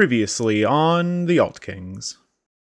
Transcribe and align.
Previously 0.00 0.64
on 0.64 1.26
the 1.26 1.38
Alt 1.38 1.60
Kings. 1.60 2.16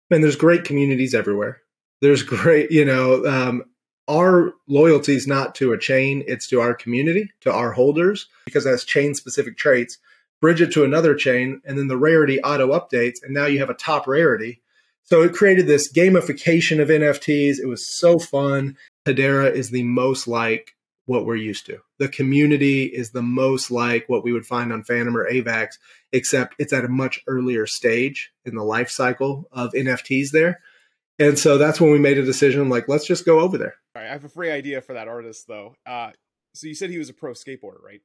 And 0.09 0.23
there's 0.23 0.35
great 0.35 0.63
communities 0.63 1.13
everywhere. 1.13 1.61
There's 2.01 2.23
great, 2.23 2.71
you 2.71 2.83
know, 2.83 3.23
um, 3.23 3.65
our 4.07 4.53
loyalty 4.67 5.13
is 5.13 5.27
not 5.27 5.53
to 5.53 5.71
a 5.71 5.77
chain, 5.77 6.23
it's 6.25 6.47
to 6.47 6.59
our 6.59 6.73
community, 6.73 7.29
to 7.41 7.53
our 7.53 7.71
holders, 7.71 8.27
because 8.45 8.65
it 8.65 8.71
has 8.71 8.83
chain 8.83 9.13
specific 9.13 9.59
traits. 9.59 9.99
Bridge 10.41 10.59
it 10.59 10.71
to 10.71 10.83
another 10.83 11.13
chain, 11.13 11.61
and 11.65 11.77
then 11.77 11.87
the 11.87 11.97
rarity 11.97 12.41
auto 12.41 12.69
updates, 12.69 13.21
and 13.21 13.31
now 13.31 13.45
you 13.45 13.59
have 13.59 13.69
a 13.69 13.75
top 13.75 14.07
rarity. 14.07 14.63
So 15.03 15.21
it 15.21 15.33
created 15.33 15.67
this 15.67 15.93
gamification 15.93 16.81
of 16.81 16.87
NFTs. 16.87 17.59
It 17.59 17.67
was 17.67 17.85
so 17.85 18.17
fun. 18.17 18.75
Hedera 19.05 19.53
is 19.53 19.69
the 19.69 19.83
most 19.83 20.27
like 20.27 20.73
what 21.09 21.25
we're 21.25 21.35
used 21.35 21.65
to. 21.65 21.79
The 21.97 22.07
community 22.07 22.83
is 22.83 23.09
the 23.09 23.23
most 23.23 23.71
like 23.71 24.07
what 24.07 24.23
we 24.23 24.31
would 24.31 24.45
find 24.45 24.71
on 24.71 24.83
Fantom 24.83 25.17
or 25.17 25.27
AVAX, 25.27 25.79
except 26.11 26.53
it's 26.59 26.71
at 26.71 26.85
a 26.85 26.87
much 26.87 27.19
earlier 27.25 27.65
stage 27.65 28.31
in 28.45 28.53
the 28.53 28.63
life 28.63 28.91
cycle 28.91 29.49
of 29.51 29.73
NFTs 29.73 30.29
there. 30.29 30.61
And 31.17 31.37
so 31.39 31.57
that's 31.57 31.81
when 31.81 31.91
we 31.91 31.97
made 31.97 32.19
a 32.19 32.23
decision 32.23 32.69
like, 32.69 32.87
let's 32.87 33.07
just 33.07 33.25
go 33.25 33.39
over 33.39 33.57
there. 33.57 33.73
All 33.95 34.03
right, 34.03 34.09
I 34.09 34.13
have 34.13 34.23
a 34.23 34.29
free 34.29 34.51
idea 34.51 34.81
for 34.81 34.93
that 34.93 35.07
artist 35.07 35.47
though. 35.47 35.73
Uh, 35.83 36.11
so 36.53 36.67
you 36.67 36.75
said 36.75 36.91
he 36.91 36.99
was 36.99 37.09
a 37.09 37.13
pro 37.13 37.31
skateboarder, 37.31 37.81
right? 37.83 38.01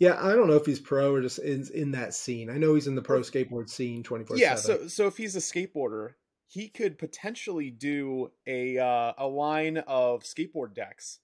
Yeah, 0.00 0.18
I 0.20 0.34
don't 0.34 0.48
know 0.48 0.56
if 0.56 0.66
he's 0.66 0.80
pro 0.80 1.14
or 1.14 1.22
just 1.22 1.38
in, 1.38 1.64
in 1.72 1.92
that 1.92 2.12
scene. 2.12 2.50
I 2.50 2.58
know 2.58 2.74
he's 2.74 2.88
in 2.88 2.96
the 2.96 3.02
pro 3.02 3.20
skateboard 3.20 3.70
scene 3.70 4.02
twenty 4.02 4.24
four 4.24 4.36
seven. 4.36 4.50
Yeah, 4.50 4.56
so 4.56 4.88
so 4.88 5.06
if 5.06 5.16
he's 5.16 5.36
a 5.36 5.38
skateboarder, 5.38 6.14
he 6.48 6.68
could 6.68 6.98
potentially 6.98 7.70
do 7.70 8.32
a 8.48 8.78
uh, 8.78 9.12
a 9.16 9.28
line 9.28 9.78
of 9.78 10.24
skateboard 10.24 10.74
decks 10.74 11.20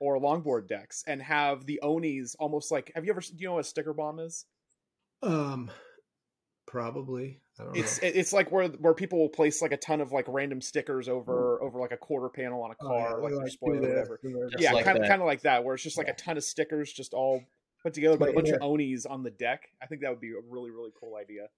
or 0.00 0.18
longboard 0.18 0.68
decks 0.68 1.04
and 1.06 1.22
have 1.22 1.66
the 1.66 1.80
onis 1.82 2.34
almost 2.38 2.70
like 2.70 2.92
have 2.94 3.04
you 3.04 3.10
ever 3.10 3.20
do 3.20 3.34
you 3.38 3.46
know 3.46 3.54
what 3.54 3.60
a 3.60 3.64
sticker 3.64 3.92
bomb 3.92 4.18
is? 4.18 4.46
Um 5.22 5.70
probably. 6.66 7.40
It's 7.72 8.02
know. 8.02 8.10
it's 8.12 8.32
like 8.32 8.50
where 8.50 8.66
where 8.68 8.94
people 8.94 9.20
will 9.20 9.28
place 9.28 9.62
like 9.62 9.70
a 9.70 9.76
ton 9.76 10.00
of 10.00 10.10
like 10.10 10.24
random 10.28 10.60
stickers 10.60 11.08
over 11.08 11.62
over 11.62 11.78
like 11.78 11.92
a 11.92 11.96
quarter 11.96 12.28
panel 12.28 12.62
on 12.62 12.72
a 12.72 12.74
car 12.74 13.20
oh, 13.20 13.28
yeah, 13.28 13.36
like, 13.36 13.42
like 13.42 13.52
spoiler 13.52 13.76
or 13.76 14.18
whatever. 14.22 14.50
yeah 14.58 14.72
like 14.72 14.84
kind, 14.84 14.98
of, 14.98 15.06
kind 15.06 15.22
of 15.22 15.26
like 15.26 15.42
that 15.42 15.62
where 15.62 15.74
it's 15.74 15.84
just 15.84 15.96
like 15.96 16.08
yeah. 16.08 16.14
a 16.14 16.16
ton 16.16 16.36
of 16.36 16.42
stickers 16.42 16.92
just 16.92 17.14
all 17.14 17.44
put 17.84 17.94
together 17.94 18.16
by 18.16 18.28
a 18.28 18.32
bunch 18.32 18.48
yeah. 18.48 18.54
of 18.54 18.62
onis 18.62 19.04
on 19.04 19.22
the 19.22 19.30
deck. 19.30 19.68
I 19.80 19.86
think 19.86 20.00
that 20.00 20.10
would 20.10 20.20
be 20.20 20.30
a 20.30 20.40
really 20.48 20.70
really 20.70 20.90
cool 20.98 21.16
idea. 21.16 21.48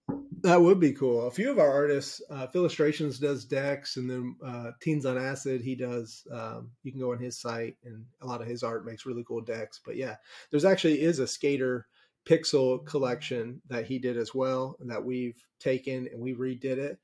That 0.42 0.60
would 0.60 0.80
be 0.80 0.92
cool. 0.92 1.26
A 1.26 1.30
few 1.30 1.50
of 1.50 1.58
our 1.58 1.72
artists 1.72 2.20
uh 2.28 2.48
illustrations 2.54 3.18
does 3.18 3.44
decks 3.44 3.96
and 3.96 4.10
then 4.10 4.36
uh 4.44 4.72
teens 4.82 5.06
on 5.06 5.16
acid 5.16 5.62
he 5.62 5.76
does 5.76 6.26
um 6.32 6.72
you 6.82 6.90
can 6.90 7.00
go 7.00 7.12
on 7.12 7.18
his 7.18 7.40
site 7.40 7.76
and 7.84 8.04
a 8.20 8.26
lot 8.26 8.42
of 8.42 8.48
his 8.48 8.62
art 8.62 8.84
makes 8.84 9.06
really 9.06 9.24
cool 9.24 9.40
decks. 9.40 9.80
But 9.84 9.96
yeah 9.96 10.16
there's 10.50 10.64
actually 10.64 11.00
is 11.00 11.20
a 11.20 11.26
skater 11.26 11.86
pixel 12.28 12.84
collection 12.84 13.62
that 13.68 13.86
he 13.86 14.00
did 14.00 14.16
as 14.16 14.34
well 14.34 14.76
and 14.80 14.90
that 14.90 15.04
we've 15.04 15.40
taken 15.60 16.08
and 16.12 16.20
we 16.20 16.34
redid 16.34 16.78
it. 16.78 16.98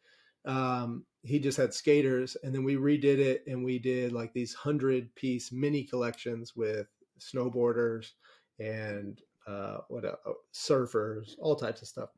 Um 0.45 1.05
he 1.23 1.39
just 1.39 1.57
had 1.57 1.73
skaters 1.73 2.37
and 2.43 2.53
then 2.53 2.65
we 2.65 2.75
redid 2.75 3.19
it 3.19 3.45
and 3.47 3.65
we 3.65 3.79
did 3.79 4.11
like 4.11 4.33
these 4.33 4.53
hundred 4.53 5.15
piece 5.15 5.53
mini 5.53 5.85
collections 5.85 6.57
with 6.57 6.89
snowboarders 7.21 8.11
and 8.59 9.21
uh, 9.47 9.79
what 9.89 10.05
uh, 10.05 10.17
surfers, 10.55 11.35
all 11.39 11.57
types 11.57 11.83
of 11.83 11.89
stuff. 11.89 12.11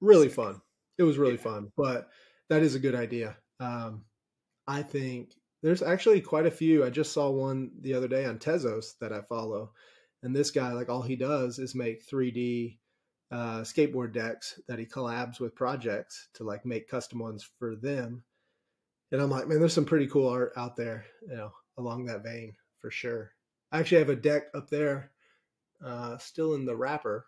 Really 0.00 0.28
fun. 0.28 0.60
It 0.98 1.02
was 1.02 1.18
really 1.18 1.34
yeah. 1.34 1.42
fun, 1.42 1.72
but 1.76 2.08
that 2.50 2.62
is 2.62 2.74
a 2.74 2.80
good 2.80 2.94
idea. 2.94 3.36
Um, 3.60 4.04
I 4.66 4.82
think 4.82 5.32
there's 5.62 5.82
actually 5.82 6.20
quite 6.20 6.46
a 6.46 6.50
few. 6.50 6.84
I 6.84 6.90
just 6.90 7.12
saw 7.12 7.30
one 7.30 7.70
the 7.80 7.94
other 7.94 8.08
day 8.08 8.24
on 8.24 8.38
Tezos 8.38 8.98
that 9.00 9.12
I 9.12 9.22
follow, 9.22 9.72
and 10.22 10.34
this 10.34 10.50
guy, 10.50 10.72
like, 10.72 10.88
all 10.88 11.02
he 11.02 11.16
does 11.16 11.58
is 11.58 11.74
make 11.74 12.08
3D 12.08 12.78
uh, 13.30 13.60
skateboard 13.60 14.12
decks 14.12 14.60
that 14.68 14.78
he 14.78 14.86
collabs 14.86 15.40
with 15.40 15.54
projects 15.54 16.28
to 16.34 16.44
like 16.44 16.64
make 16.64 16.88
custom 16.88 17.18
ones 17.18 17.48
for 17.58 17.76
them. 17.76 18.24
And 19.12 19.20
I'm 19.20 19.30
like, 19.30 19.48
man, 19.48 19.58
there's 19.58 19.74
some 19.74 19.84
pretty 19.84 20.06
cool 20.06 20.28
art 20.28 20.52
out 20.56 20.76
there, 20.76 21.04
you 21.28 21.36
know, 21.36 21.52
along 21.76 22.06
that 22.06 22.24
vein 22.24 22.54
for 22.78 22.90
sure. 22.90 23.32
I 23.70 23.80
actually 23.80 23.98
have 23.98 24.08
a 24.08 24.16
deck 24.16 24.44
up 24.54 24.70
there 24.70 25.10
uh, 25.84 26.18
still 26.18 26.54
in 26.54 26.64
the 26.64 26.76
wrapper 26.76 27.26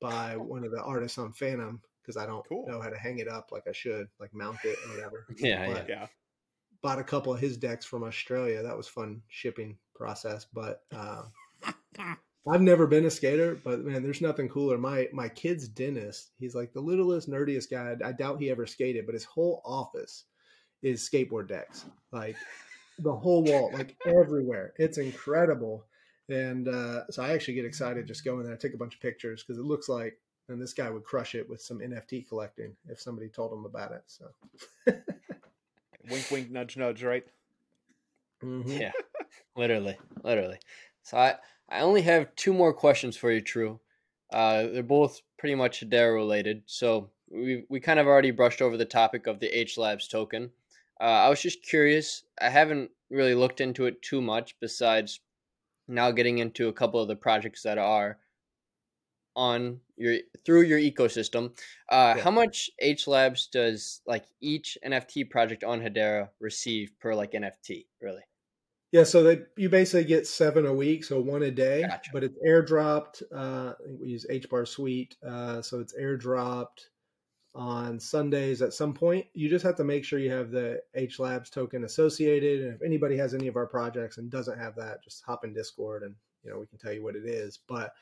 by 0.00 0.36
one 0.36 0.64
of 0.64 0.72
the 0.72 0.82
artists 0.82 1.18
on 1.18 1.32
Fantom 1.32 1.80
because 2.02 2.16
I 2.16 2.26
don't 2.26 2.46
cool. 2.48 2.66
know 2.66 2.80
how 2.80 2.90
to 2.90 2.98
hang 2.98 3.18
it 3.18 3.28
up 3.28 3.50
like 3.52 3.64
I 3.68 3.72
should, 3.72 4.08
like 4.18 4.34
mount 4.34 4.58
it 4.64 4.76
or 4.84 4.94
whatever. 4.94 5.26
yeah, 5.38 5.72
but 5.72 5.88
yeah. 5.88 6.06
Bought 6.82 6.98
a 6.98 7.04
couple 7.04 7.32
of 7.32 7.40
his 7.40 7.56
decks 7.56 7.86
from 7.86 8.02
Australia. 8.02 8.62
That 8.62 8.76
was 8.76 8.88
fun 8.88 9.22
shipping 9.28 9.78
process, 9.94 10.46
but 10.52 10.82
uh, 10.92 11.22
I've 12.50 12.60
never 12.60 12.88
been 12.88 13.06
a 13.06 13.10
skater. 13.10 13.56
But 13.62 13.84
man, 13.84 14.02
there's 14.02 14.20
nothing 14.20 14.48
cooler. 14.48 14.76
My 14.78 15.08
my 15.12 15.28
kid's 15.28 15.68
dentist. 15.68 16.32
He's 16.40 16.56
like 16.56 16.72
the 16.72 16.80
littlest, 16.80 17.30
nerdiest 17.30 17.70
guy. 17.70 17.94
I 18.04 18.10
doubt 18.10 18.40
he 18.40 18.50
ever 18.50 18.66
skated, 18.66 19.06
but 19.06 19.14
his 19.14 19.24
whole 19.24 19.62
office 19.64 20.24
is 20.82 21.08
skateboard 21.08 21.46
decks, 21.46 21.84
like 22.10 22.36
the 22.98 23.14
whole 23.14 23.44
wall, 23.44 23.70
like 23.72 23.96
everywhere. 24.04 24.72
It's 24.76 24.98
incredible 24.98 25.84
and 26.32 26.68
uh, 26.68 27.06
so 27.10 27.22
I 27.22 27.32
actually 27.32 27.54
get 27.54 27.66
excited 27.66 28.06
just 28.06 28.24
going 28.24 28.44
there. 28.44 28.54
I 28.54 28.56
take 28.56 28.74
a 28.74 28.78
bunch 28.78 28.94
of 28.94 29.00
pictures 29.00 29.42
because 29.42 29.58
it 29.58 29.64
looks 29.64 29.88
like, 29.88 30.18
and 30.48 30.60
this 30.60 30.72
guy 30.72 30.88
would 30.88 31.04
crush 31.04 31.34
it 31.34 31.48
with 31.48 31.60
some 31.60 31.80
NFT 31.80 32.26
collecting 32.26 32.74
if 32.88 33.00
somebody 33.00 33.28
told 33.28 33.52
him 33.52 33.66
about 33.66 33.92
it. 33.92 34.02
So, 34.06 34.26
wink, 36.10 36.30
wink, 36.30 36.50
nudge, 36.50 36.76
nudge, 36.78 37.02
right? 37.02 37.26
Mm-hmm. 38.42 38.70
Yeah, 38.70 38.92
literally, 39.56 39.98
literally. 40.24 40.58
So 41.02 41.18
I, 41.18 41.34
I 41.68 41.80
only 41.80 42.02
have 42.02 42.34
two 42.34 42.54
more 42.54 42.72
questions 42.72 43.16
for 43.16 43.30
you, 43.30 43.42
True. 43.42 43.78
Uh, 44.32 44.68
they're 44.68 44.82
both 44.82 45.20
pretty 45.38 45.54
much 45.54 45.80
Hedera 45.80 46.14
related. 46.14 46.62
So 46.64 47.10
we 47.30 47.64
we 47.68 47.78
kind 47.78 48.00
of 48.00 48.06
already 48.06 48.30
brushed 48.30 48.62
over 48.62 48.78
the 48.78 48.86
topic 48.86 49.26
of 49.26 49.38
the 49.38 49.48
H 49.48 49.76
Labs 49.76 50.08
token. 50.08 50.50
Uh, 50.98 51.04
I 51.04 51.28
was 51.28 51.42
just 51.42 51.62
curious. 51.62 52.24
I 52.40 52.48
haven't 52.48 52.90
really 53.10 53.34
looked 53.34 53.60
into 53.60 53.84
it 53.84 54.00
too 54.00 54.22
much 54.22 54.56
besides 54.60 55.20
now 55.92 56.10
getting 56.10 56.38
into 56.38 56.68
a 56.68 56.72
couple 56.72 57.00
of 57.00 57.08
the 57.08 57.16
projects 57.16 57.62
that 57.62 57.78
are 57.78 58.18
on 59.34 59.80
your 59.96 60.18
through 60.44 60.62
your 60.62 60.78
ecosystem. 60.78 61.52
Uh, 61.88 62.14
yeah. 62.16 62.22
How 62.22 62.30
much 62.30 62.70
H 62.78 63.06
Labs 63.06 63.46
does 63.46 64.00
like 64.06 64.24
each 64.40 64.76
NFT 64.84 65.30
project 65.30 65.64
on 65.64 65.80
Hedera 65.80 66.28
receive 66.40 66.92
per 67.00 67.14
like 67.14 67.32
NFT? 67.32 67.86
Really? 68.00 68.22
Yeah, 68.90 69.04
so 69.04 69.22
they 69.22 69.42
you 69.56 69.70
basically 69.70 70.04
get 70.04 70.26
seven 70.26 70.66
a 70.66 70.72
week, 70.72 71.04
so 71.04 71.18
one 71.18 71.42
a 71.42 71.50
day, 71.50 71.82
gotcha. 71.82 72.10
but 72.12 72.24
it's 72.24 72.38
airdropped. 72.46 73.22
Uh, 73.34 73.72
we 74.00 74.08
use 74.08 74.26
h 74.28 74.48
bar 74.50 74.66
Suite, 74.66 75.16
uh, 75.26 75.62
so 75.62 75.80
it's 75.80 75.94
airdropped 75.94 76.88
on 77.54 78.00
Sundays 78.00 78.62
at 78.62 78.72
some 78.72 78.94
point. 78.94 79.26
You 79.34 79.48
just 79.48 79.64
have 79.64 79.76
to 79.76 79.84
make 79.84 80.04
sure 80.04 80.18
you 80.18 80.30
have 80.30 80.50
the 80.50 80.80
H 80.94 81.18
Labs 81.18 81.50
token 81.50 81.84
associated. 81.84 82.62
And 82.62 82.74
if 82.74 82.82
anybody 82.82 83.16
has 83.16 83.34
any 83.34 83.46
of 83.46 83.56
our 83.56 83.66
projects 83.66 84.18
and 84.18 84.30
doesn't 84.30 84.58
have 84.58 84.74
that, 84.76 85.04
just 85.04 85.22
hop 85.24 85.44
in 85.44 85.52
Discord 85.52 86.02
and 86.02 86.14
you 86.44 86.50
know 86.50 86.58
we 86.58 86.66
can 86.66 86.78
tell 86.78 86.92
you 86.92 87.02
what 87.02 87.16
it 87.16 87.26
is. 87.26 87.58
But 87.66 87.94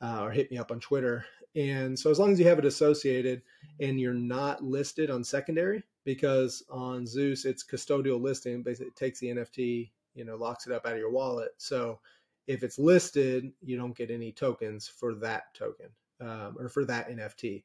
uh, 0.00 0.22
or 0.22 0.30
hit 0.30 0.50
me 0.50 0.58
up 0.58 0.70
on 0.70 0.80
Twitter. 0.80 1.24
And 1.56 1.98
so 1.98 2.10
as 2.10 2.18
long 2.18 2.32
as 2.32 2.38
you 2.38 2.46
have 2.46 2.58
it 2.58 2.64
associated 2.64 3.42
and 3.80 3.98
you're 3.98 4.12
not 4.12 4.62
listed 4.62 5.10
on 5.10 5.24
secondary, 5.24 5.82
because 6.04 6.62
on 6.68 7.04
Zuse 7.04 7.44
it's 7.44 7.64
custodial 7.64 8.20
listing, 8.20 8.62
basically 8.62 8.88
it 8.88 8.96
takes 8.96 9.20
the 9.20 9.28
NFT, 9.28 9.90
you 10.14 10.24
know, 10.24 10.36
locks 10.36 10.66
it 10.66 10.72
up 10.72 10.84
out 10.84 10.92
of 10.92 10.98
your 10.98 11.10
wallet. 11.10 11.50
So 11.56 12.00
if 12.46 12.62
it's 12.62 12.78
listed, 12.78 13.52
you 13.62 13.76
don't 13.76 13.96
get 13.96 14.10
any 14.10 14.32
tokens 14.32 14.88
for 14.88 15.14
that 15.16 15.54
token 15.54 15.86
um, 16.20 16.56
or 16.58 16.68
for 16.68 16.84
that 16.84 17.08
NFT. 17.08 17.62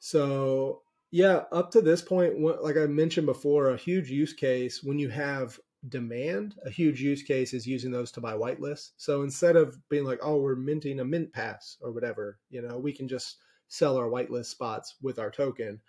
So 0.00 0.82
yeah, 1.12 1.44
up 1.52 1.70
to 1.72 1.80
this 1.80 2.02
point, 2.02 2.40
like 2.40 2.76
I 2.76 2.86
mentioned 2.86 3.26
before, 3.26 3.70
a 3.70 3.76
huge 3.76 4.10
use 4.10 4.32
case 4.32 4.82
when 4.82 4.98
you 4.98 5.08
have 5.10 5.58
demand, 5.88 6.54
a 6.64 6.70
huge 6.70 7.00
use 7.00 7.22
case 7.22 7.54
is 7.54 7.66
using 7.66 7.90
those 7.90 8.10
to 8.12 8.20
buy 8.20 8.34
whitelists. 8.34 8.90
So 8.96 9.22
instead 9.22 9.56
of 9.56 9.78
being 9.88 10.04
like, 10.04 10.20
oh, 10.22 10.36
we're 10.36 10.56
minting 10.56 11.00
a 11.00 11.04
mint 11.04 11.32
pass 11.32 11.76
or 11.80 11.92
whatever, 11.92 12.38
you 12.50 12.62
know, 12.62 12.78
we 12.78 12.92
can 12.92 13.08
just 13.08 13.38
sell 13.68 13.96
our 13.96 14.08
whitelist 14.08 14.46
spots 14.46 14.96
with 15.00 15.18
our 15.18 15.30
token 15.30 15.80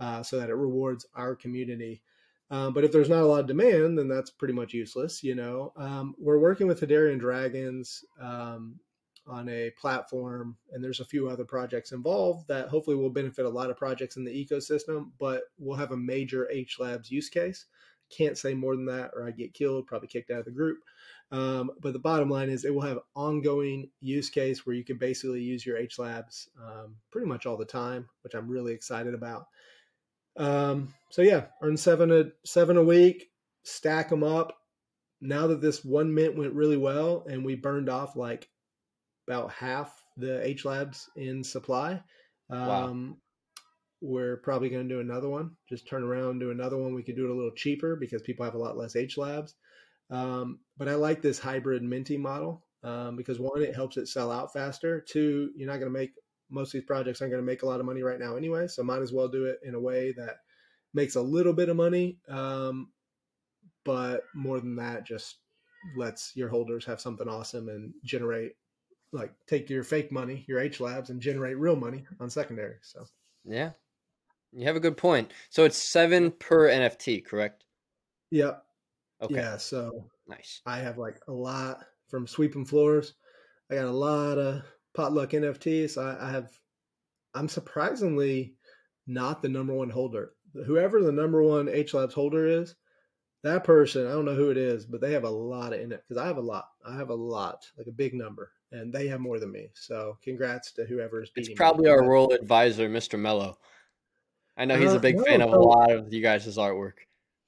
uh, 0.00 0.22
so 0.22 0.38
that 0.38 0.50
it 0.50 0.54
rewards 0.54 1.06
our 1.14 1.34
community. 1.34 2.02
Um, 2.50 2.72
but 2.72 2.84
if 2.84 2.92
there's 2.92 3.10
not 3.10 3.22
a 3.22 3.26
lot 3.26 3.40
of 3.40 3.46
demand, 3.46 3.98
then 3.98 4.08
that's 4.08 4.30
pretty 4.30 4.54
much 4.54 4.72
useless. 4.72 5.22
You 5.22 5.34
know, 5.34 5.72
um, 5.76 6.14
we're 6.18 6.38
working 6.38 6.66
with 6.66 6.80
Hedarian 6.80 7.20
Dragons. 7.20 8.04
Um, 8.20 8.80
on 9.28 9.48
a 9.48 9.70
platform 9.78 10.56
and 10.72 10.82
there's 10.82 11.00
a 11.00 11.04
few 11.04 11.28
other 11.28 11.44
projects 11.44 11.92
involved 11.92 12.48
that 12.48 12.68
hopefully 12.68 12.96
will 12.96 13.10
benefit 13.10 13.44
a 13.44 13.50
lot 13.50 13.70
of 13.70 13.76
projects 13.76 14.16
in 14.16 14.24
the 14.24 14.46
ecosystem 14.46 15.10
but 15.18 15.42
we'll 15.58 15.76
have 15.76 15.92
a 15.92 15.96
major 15.96 16.48
h 16.50 16.78
labs 16.78 17.10
use 17.10 17.28
case. 17.28 17.66
Can't 18.10 18.38
say 18.38 18.54
more 18.54 18.74
than 18.74 18.86
that 18.86 19.10
or 19.14 19.26
i 19.26 19.30
get 19.30 19.54
killed 19.54 19.86
probably 19.86 20.08
kicked 20.08 20.30
out 20.30 20.40
of 20.40 20.44
the 20.44 20.50
group. 20.50 20.78
Um, 21.30 21.70
but 21.80 21.92
the 21.92 21.98
bottom 21.98 22.30
line 22.30 22.48
is 22.48 22.64
it 22.64 22.74
will 22.74 22.80
have 22.82 23.00
ongoing 23.14 23.90
use 24.00 24.30
case 24.30 24.64
where 24.64 24.74
you 24.74 24.84
can 24.84 24.96
basically 24.96 25.42
use 25.42 25.64
your 25.64 25.76
h 25.76 25.98
labs 25.98 26.48
um, 26.60 26.96
pretty 27.10 27.26
much 27.26 27.46
all 27.46 27.56
the 27.56 27.64
time 27.64 28.08
which 28.22 28.34
i'm 28.34 28.48
really 28.48 28.72
excited 28.72 29.14
about. 29.14 29.46
Um, 30.36 30.94
so 31.10 31.22
yeah 31.22 31.46
earn 31.62 31.76
seven 31.76 32.10
a 32.12 32.24
seven 32.44 32.76
a 32.76 32.82
week 32.82 33.30
stack 33.68 34.08
them 34.08 34.24
up. 34.24 34.56
Now 35.20 35.48
that 35.48 35.60
this 35.60 35.84
one 35.84 36.14
mint 36.14 36.36
went 36.36 36.54
really 36.54 36.76
well 36.76 37.24
and 37.28 37.44
we 37.44 37.54
burned 37.54 37.88
off 37.88 38.16
like 38.16 38.48
about 39.28 39.52
half 39.52 40.02
the 40.16 40.44
H 40.46 40.64
Labs 40.64 41.08
in 41.16 41.44
supply. 41.44 42.02
Um, 42.50 42.66
wow. 42.66 43.16
we're 44.00 44.36
probably 44.38 44.70
going 44.70 44.88
to 44.88 44.94
do 44.94 45.00
another 45.00 45.28
one. 45.28 45.50
Just 45.68 45.86
turn 45.86 46.02
around 46.02 46.38
do 46.38 46.50
another 46.50 46.78
one. 46.78 46.94
We 46.94 47.02
could 47.02 47.16
do 47.16 47.26
it 47.26 47.30
a 47.30 47.34
little 47.34 47.54
cheaper 47.54 47.96
because 47.96 48.22
people 48.22 48.44
have 48.44 48.54
a 48.54 48.58
lot 48.58 48.78
less 48.78 48.96
H 48.96 49.18
labs. 49.18 49.54
Um, 50.10 50.60
but 50.78 50.88
I 50.88 50.94
like 50.94 51.20
this 51.20 51.38
hybrid 51.38 51.82
minty 51.82 52.16
model 52.16 52.64
um, 52.82 53.16
because 53.16 53.38
one, 53.38 53.62
it 53.62 53.74
helps 53.74 53.98
it 53.98 54.08
sell 54.08 54.32
out 54.32 54.52
faster. 54.52 55.04
Two, 55.06 55.50
you're 55.54 55.68
not 55.68 55.78
going 55.78 55.92
to 55.92 55.98
make 55.98 56.12
most 56.50 56.68
of 56.68 56.80
these 56.80 56.86
projects 56.86 57.20
aren't 57.20 57.32
going 57.32 57.42
to 57.42 57.46
make 57.46 57.62
a 57.62 57.66
lot 57.66 57.80
of 57.80 57.86
money 57.86 58.02
right 58.02 58.18
now 58.18 58.36
anyway, 58.36 58.66
so 58.66 58.82
might 58.82 59.02
as 59.02 59.12
well 59.12 59.28
do 59.28 59.44
it 59.44 59.58
in 59.62 59.74
a 59.74 59.80
way 59.80 60.12
that 60.16 60.36
makes 60.94 61.16
a 61.16 61.20
little 61.20 61.52
bit 61.52 61.68
of 61.68 61.76
money, 61.76 62.18
um, 62.30 62.88
but 63.84 64.22
more 64.34 64.58
than 64.58 64.76
that, 64.76 65.06
just 65.06 65.36
lets 65.96 66.32
your 66.34 66.48
holders 66.48 66.84
have 66.84 67.00
something 67.00 67.28
awesome 67.28 67.68
and 67.68 67.92
generate 68.04 68.52
like 69.12 69.32
take 69.46 69.70
your 69.70 69.84
fake 69.84 70.12
money, 70.12 70.44
your 70.48 70.60
H 70.60 70.80
labs, 70.80 71.10
and 71.10 71.20
generate 71.20 71.58
real 71.58 71.76
money 71.76 72.06
on 72.20 72.30
secondary. 72.30 72.76
So 72.82 73.04
yeah, 73.44 73.70
you 74.52 74.66
have 74.66 74.76
a 74.76 74.80
good 74.80 74.96
point. 74.96 75.32
So 75.50 75.64
it's 75.64 75.76
seven 75.76 76.30
per 76.30 76.68
NFT, 76.68 77.24
correct? 77.24 77.64
Yep. 78.30 78.62
Okay. 79.22 79.34
Yeah. 79.34 79.56
So 79.56 80.04
nice. 80.26 80.60
I 80.66 80.78
have 80.78 80.98
like 80.98 81.20
a 81.28 81.32
lot 81.32 81.84
from 82.08 82.26
sweeping 82.26 82.64
floors. 82.64 83.14
I 83.70 83.74
got 83.74 83.84
a 83.84 83.90
lot 83.90 84.38
of 84.38 84.62
potluck 84.94 85.30
NFTs. 85.30 85.98
I, 85.98 86.28
I 86.28 86.30
have. 86.30 86.50
I'm 87.34 87.48
surprisingly 87.48 88.54
not 89.06 89.42
the 89.42 89.48
number 89.48 89.74
one 89.74 89.90
holder. 89.90 90.32
Whoever 90.66 91.02
the 91.02 91.12
number 91.12 91.42
one 91.42 91.68
H 91.68 91.94
Labs 91.94 92.14
holder 92.14 92.46
is, 92.46 92.74
that 93.44 93.64
person, 93.64 94.06
I 94.06 94.12
don't 94.12 94.24
know 94.24 94.34
who 94.34 94.50
it 94.50 94.56
is, 94.56 94.84
but 94.84 95.00
they 95.00 95.12
have 95.12 95.24
a 95.24 95.30
lot 95.30 95.72
in 95.72 95.92
it 95.92 96.02
because 96.06 96.20
I 96.20 96.26
have 96.26 96.38
a 96.38 96.42
lot. 96.42 96.68
I 96.86 96.96
have 96.96 97.10
a 97.10 97.14
lot, 97.14 97.66
like 97.76 97.86
a 97.86 97.92
big 97.92 98.14
number, 98.14 98.50
and 98.72 98.92
they 98.92 99.06
have 99.08 99.20
more 99.20 99.38
than 99.38 99.52
me. 99.52 99.70
So 99.74 100.18
congrats 100.22 100.72
to 100.72 100.84
whoever 100.84 101.22
is 101.22 101.30
beating. 101.30 101.52
It's 101.52 101.58
probably 101.58 101.84
me. 101.84 101.90
our 101.90 102.02
role 102.02 102.32
advisor, 102.32 102.88
Mr. 102.88 103.18
Mello. 103.18 103.58
I 104.56 104.64
know 104.64 104.76
he's 104.76 104.92
uh, 104.92 104.96
a 104.96 105.00
big 105.00 105.16
no, 105.16 105.24
fan 105.24 105.40
of 105.40 105.52
a 105.52 105.58
lot 105.58 105.92
of 105.92 106.12
you 106.12 106.20
guys' 106.20 106.56
artwork. 106.56 106.94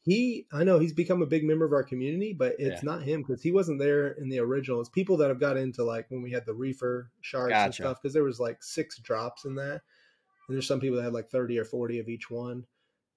He, 0.02 0.46
I 0.52 0.64
know 0.64 0.78
he's 0.78 0.94
become 0.94 1.22
a 1.22 1.26
big 1.26 1.44
member 1.44 1.64
of 1.64 1.72
our 1.72 1.82
community, 1.82 2.32
but 2.32 2.54
it's 2.58 2.82
yeah. 2.82 2.90
not 2.90 3.02
him 3.02 3.22
because 3.22 3.42
he 3.42 3.52
wasn't 3.52 3.80
there 3.80 4.12
in 4.12 4.28
the 4.28 4.38
original. 4.38 4.80
It's 4.80 4.88
people 4.88 5.16
that 5.18 5.28
have 5.28 5.40
got 5.40 5.56
into 5.56 5.84
like 5.84 6.06
when 6.08 6.22
we 6.22 6.30
had 6.30 6.46
the 6.46 6.54
reefer 6.54 7.10
sharks 7.20 7.50
gotcha. 7.50 7.64
and 7.64 7.74
stuff 7.74 7.98
because 8.00 8.14
there 8.14 8.24
was 8.24 8.40
like 8.40 8.62
six 8.62 8.98
drops 9.00 9.44
in 9.44 9.56
that, 9.56 9.82
and 10.48 10.56
there's 10.56 10.68
some 10.68 10.80
people 10.80 10.96
that 10.98 11.02
had 11.02 11.12
like 11.12 11.30
thirty 11.30 11.58
or 11.58 11.64
forty 11.64 11.98
of 11.98 12.08
each 12.08 12.30
one 12.30 12.64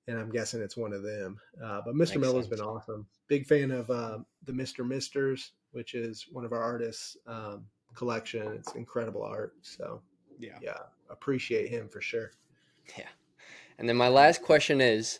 and 0.08 0.18
I'm 0.18 0.30
guessing 0.30 0.62
it's 0.62 0.78
one 0.78 0.94
of 0.94 1.04
them. 1.04 1.40
Uh, 1.64 1.82
but 1.86 1.96
Mr. 1.96 2.20
Mello's 2.20 2.48
been 2.48 2.60
awesome. 2.60 3.08
Big 3.28 3.46
fan 3.46 3.72
of 3.72 3.90
uh, 3.90 4.20
the 4.46 4.52
Mr. 4.52 4.88
Misters, 4.88 5.52
which 5.72 5.94
is 5.94 6.26
one 6.32 6.46
of 6.46 6.52
our 6.52 6.62
artists' 6.62 7.18
um, 7.28 7.66
collection. 7.96 8.54
It's 8.54 8.74
incredible 8.74 9.24
art. 9.24 9.54
So 9.62 10.02
yeah, 10.40 10.58
yeah, 10.62 10.80
appreciate 11.10 11.70
him 11.70 11.88
for 11.90 12.02
sure. 12.02 12.32
Yeah, 12.98 13.08
and 13.78 13.88
then 13.88 13.96
my 13.96 14.10
last 14.10 14.42
question 14.42 14.82
is, 14.82 15.20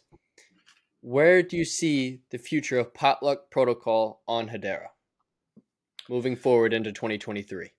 where 1.02 1.42
do 1.44 1.58
you 1.58 1.66
see 1.66 2.22
the 2.30 2.38
future 2.38 2.78
of 2.78 2.94
Potluck 2.94 3.50
Protocol 3.50 4.22
on 4.28 4.50
Hedera 4.50 4.88
moving 6.10 6.36
forward 6.36 6.74
into 6.74 6.92
2023? 6.92 7.72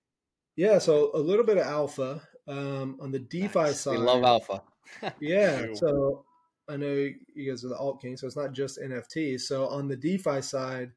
Yeah, 0.55 0.79
so 0.79 1.11
a 1.13 1.19
little 1.19 1.45
bit 1.45 1.57
of 1.57 1.65
alpha 1.65 2.21
um, 2.47 2.97
on 3.01 3.11
the 3.11 3.19
DeFi 3.19 3.59
nice. 3.59 3.81
side. 3.81 3.91
We 3.91 3.97
love 3.97 4.23
alpha. 4.23 4.61
yeah, 5.19 5.67
so 5.73 6.24
I 6.67 6.77
know 6.77 7.09
you 7.35 7.49
guys 7.49 7.63
are 7.63 7.69
the 7.69 7.77
alt 7.77 8.01
king, 8.01 8.17
so 8.17 8.27
it's 8.27 8.35
not 8.35 8.53
just 8.53 8.79
NFT. 8.81 9.39
So 9.39 9.67
on 9.67 9.87
the 9.87 9.95
DeFi 9.95 10.41
side, 10.41 10.91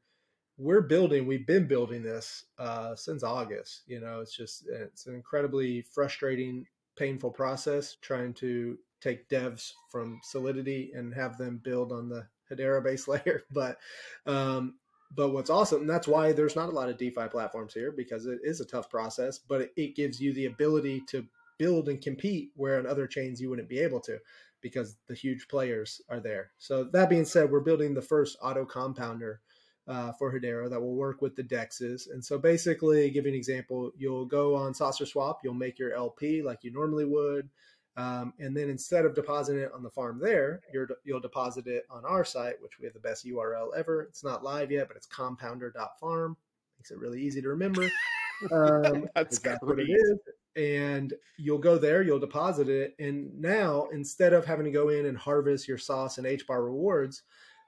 we're 0.57 0.81
building. 0.81 1.25
We've 1.25 1.47
been 1.47 1.67
building 1.67 2.03
this 2.03 2.45
uh, 2.57 2.95
since 2.95 3.23
August. 3.23 3.83
You 3.87 4.01
know, 4.01 4.19
it's 4.19 4.35
just 4.35 4.67
it's 4.67 5.05
an 5.07 5.15
incredibly 5.15 5.81
frustrating, 5.81 6.65
painful 6.97 7.31
process 7.31 7.95
trying 8.01 8.33
to 8.35 8.77
take 9.01 9.29
devs 9.29 9.71
from 9.89 10.19
Solidity 10.23 10.91
and 10.93 11.13
have 11.13 11.37
them 11.37 11.61
build 11.63 11.91
on 11.91 12.09
the 12.09 12.27
Hedera 12.51 12.83
base 12.83 13.07
layer. 13.07 13.43
But 13.51 13.77
um, 14.25 14.75
but 15.15 15.29
what's 15.29 15.49
awesome, 15.49 15.81
and 15.81 15.89
that's 15.89 16.07
why 16.07 16.33
there's 16.33 16.55
not 16.55 16.69
a 16.69 16.73
lot 16.73 16.89
of 16.89 16.97
DeFi 16.97 17.29
platforms 17.31 17.73
here 17.73 17.91
because 17.91 18.25
it 18.25 18.39
is 18.43 18.59
a 18.59 18.65
tough 18.65 18.89
process, 18.89 19.39
but 19.39 19.61
it, 19.61 19.73
it 19.75 19.95
gives 19.95 20.19
you 20.19 20.33
the 20.33 20.45
ability 20.45 21.01
to 21.07 21.25
build 21.57 21.89
and 21.89 22.01
compete 22.01 22.51
where 22.55 22.79
on 22.79 22.85
other 22.85 23.05
chains 23.05 23.41
you 23.41 23.49
wouldn't 23.49 23.69
be 23.69 23.79
able 23.79 23.99
to 23.99 24.17
because 24.61 24.97
the 25.07 25.13
huge 25.13 25.47
players 25.47 26.01
are 26.09 26.19
there. 26.19 26.51
So 26.57 26.83
that 26.85 27.09
being 27.09 27.25
said, 27.25 27.49
we're 27.49 27.59
building 27.59 27.93
the 27.93 28.01
first 28.01 28.37
auto 28.41 28.65
compounder 28.65 29.41
uh, 29.87 30.11
for 30.13 30.31
Hedera 30.31 30.69
that 30.69 30.79
will 30.79 30.95
work 30.95 31.21
with 31.21 31.35
the 31.35 31.43
dexes. 31.43 32.11
And 32.11 32.23
so 32.23 32.37
basically, 32.37 33.09
give 33.09 33.25
you 33.25 33.31
an 33.31 33.37
example, 33.37 33.91
you'll 33.97 34.25
go 34.25 34.55
on 34.55 34.73
Saucer 34.73 35.05
Swap, 35.05 35.39
you'll 35.43 35.53
make 35.53 35.79
your 35.79 35.93
LP 35.93 36.41
like 36.41 36.63
you 36.63 36.71
normally 36.71 37.05
would. 37.05 37.49
Um, 37.97 38.33
and 38.39 38.55
then 38.55 38.69
instead 38.69 39.03
of 39.03 39.15
depositing 39.15 39.61
it 39.61 39.73
on 39.73 39.83
the 39.83 39.89
farm 39.89 40.19
there, 40.21 40.61
you 40.71 40.87
will 41.07 41.19
deposit 41.19 41.67
it 41.67 41.85
on 41.89 42.05
our 42.05 42.23
site, 42.23 42.61
which 42.61 42.79
we 42.79 42.85
have 42.85 42.93
the 42.93 42.99
best 42.99 43.25
URL 43.25 43.75
ever. 43.75 44.03
It's 44.03 44.23
not 44.23 44.43
live 44.43 44.71
yet, 44.71 44.87
but 44.87 44.95
it's 44.95 45.07
compounder.farm. 45.07 46.37
Makes 46.77 46.91
it 46.91 46.99
really 46.99 47.21
easy 47.21 47.41
to 47.41 47.49
remember. 47.49 47.89
Um, 48.53 49.05
that's, 49.15 49.37
that's 49.39 49.61
what 49.63 49.81
it 49.81 49.89
is 49.89 50.17
and 50.55 51.13
you'll 51.37 51.57
go 51.57 51.77
there, 51.77 52.01
you'll 52.01 52.19
deposit 52.19 52.69
it, 52.69 52.95
and 52.99 53.39
now 53.39 53.87
instead 53.93 54.33
of 54.33 54.45
having 54.45 54.65
to 54.65 54.71
go 54.71 54.89
in 54.89 55.05
and 55.05 55.17
harvest 55.17 55.67
your 55.67 55.77
sauce 55.77 56.17
and 56.17 56.27
H 56.27 56.45
bar 56.47 56.63
rewards, 56.63 57.23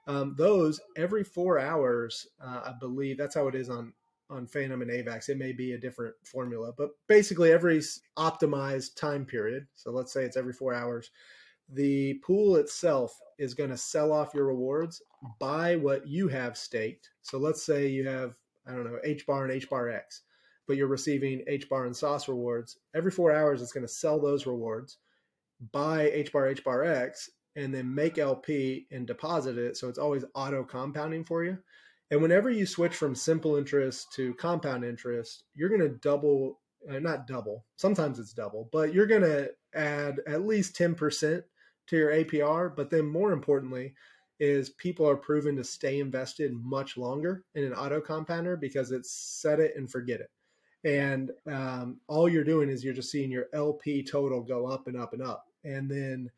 um, 0.06 0.34
those 0.36 0.80
every 0.96 1.24
four 1.24 1.58
hours, 1.58 2.26
uh, 2.44 2.60
I 2.66 2.74
believe 2.78 3.18
that's 3.18 3.34
how 3.34 3.48
it 3.48 3.54
is 3.54 3.70
on 3.70 3.92
on 4.30 4.46
Fantom 4.46 4.82
and 4.82 4.90
Avax. 4.90 5.28
It 5.28 5.38
may 5.38 5.52
be 5.52 5.72
a 5.72 5.78
different 5.78 6.14
formula, 6.24 6.72
but 6.76 6.90
basically 7.06 7.52
every 7.52 7.80
optimized 8.16 8.96
time 8.96 9.26
period. 9.26 9.66
So 9.74 9.90
let's 9.90 10.12
say 10.12 10.24
it's 10.24 10.38
every 10.38 10.54
four 10.54 10.72
hours. 10.72 11.10
The 11.68 12.14
pool 12.24 12.56
itself 12.56 13.18
is 13.38 13.54
going 13.54 13.70
to 13.70 13.76
sell 13.76 14.12
off 14.12 14.34
your 14.34 14.46
rewards 14.46 15.02
by 15.38 15.76
what 15.76 16.06
you 16.06 16.28
have 16.28 16.56
staked. 16.56 17.10
So 17.20 17.38
let's 17.38 17.62
say 17.62 17.88
you 17.88 18.08
have 18.08 18.34
I 18.66 18.72
don't 18.72 18.84
know 18.84 18.98
H 19.04 19.26
bar 19.26 19.44
and 19.44 19.52
H 19.52 19.68
bar 19.68 19.90
X 19.90 20.22
but 20.72 20.78
you're 20.78 20.86
receiving 20.86 21.42
H 21.48 21.68
bar 21.68 21.84
and 21.84 21.94
sauce 21.94 22.28
rewards. 22.28 22.78
Every 22.94 23.10
four 23.10 23.30
hours, 23.30 23.60
it's 23.60 23.74
going 23.74 23.84
to 23.84 23.92
sell 23.92 24.18
those 24.18 24.46
rewards, 24.46 24.96
buy 25.70 26.10
H 26.10 26.32
bar, 26.32 26.48
H 26.48 26.64
bar 26.64 26.82
X, 26.82 27.28
and 27.56 27.74
then 27.74 27.94
make 27.94 28.16
LP 28.16 28.86
and 28.90 29.06
deposit 29.06 29.58
it. 29.58 29.76
So 29.76 29.90
it's 29.90 29.98
always 29.98 30.24
auto 30.34 30.64
compounding 30.64 31.24
for 31.24 31.44
you. 31.44 31.58
And 32.10 32.22
whenever 32.22 32.50
you 32.50 32.64
switch 32.64 32.94
from 32.94 33.14
simple 33.14 33.56
interest 33.56 34.14
to 34.14 34.32
compound 34.36 34.82
interest, 34.82 35.44
you're 35.54 35.68
going 35.68 35.82
to 35.82 35.98
double, 35.98 36.58
uh, 36.90 37.00
not 37.00 37.26
double, 37.26 37.66
sometimes 37.76 38.18
it's 38.18 38.32
double, 38.32 38.70
but 38.72 38.94
you're 38.94 39.04
going 39.06 39.20
to 39.20 39.50
add 39.74 40.20
at 40.26 40.46
least 40.46 40.74
10% 40.74 41.42
to 41.88 41.96
your 41.98 42.12
APR. 42.12 42.74
But 42.74 42.88
then 42.88 43.04
more 43.04 43.32
importantly, 43.32 43.92
is 44.40 44.70
people 44.70 45.06
are 45.06 45.16
proven 45.16 45.54
to 45.56 45.64
stay 45.64 46.00
invested 46.00 46.54
much 46.54 46.96
longer 46.96 47.44
in 47.56 47.62
an 47.62 47.74
auto 47.74 48.00
compounder 48.00 48.56
because 48.56 48.90
it's 48.90 49.12
set 49.12 49.60
it 49.60 49.74
and 49.76 49.92
forget 49.92 50.18
it 50.18 50.30
and 50.84 51.30
um, 51.46 52.00
all 52.08 52.28
you're 52.28 52.44
doing 52.44 52.68
is 52.68 52.84
you're 52.84 52.94
just 52.94 53.10
seeing 53.10 53.30
your 53.30 53.46
LP 53.52 54.02
total 54.02 54.40
go 54.40 54.66
up 54.66 54.86
and 54.88 54.96
up 54.96 55.12
and 55.12 55.22
up. 55.22 55.46
And 55.64 55.88
then, 55.90 56.30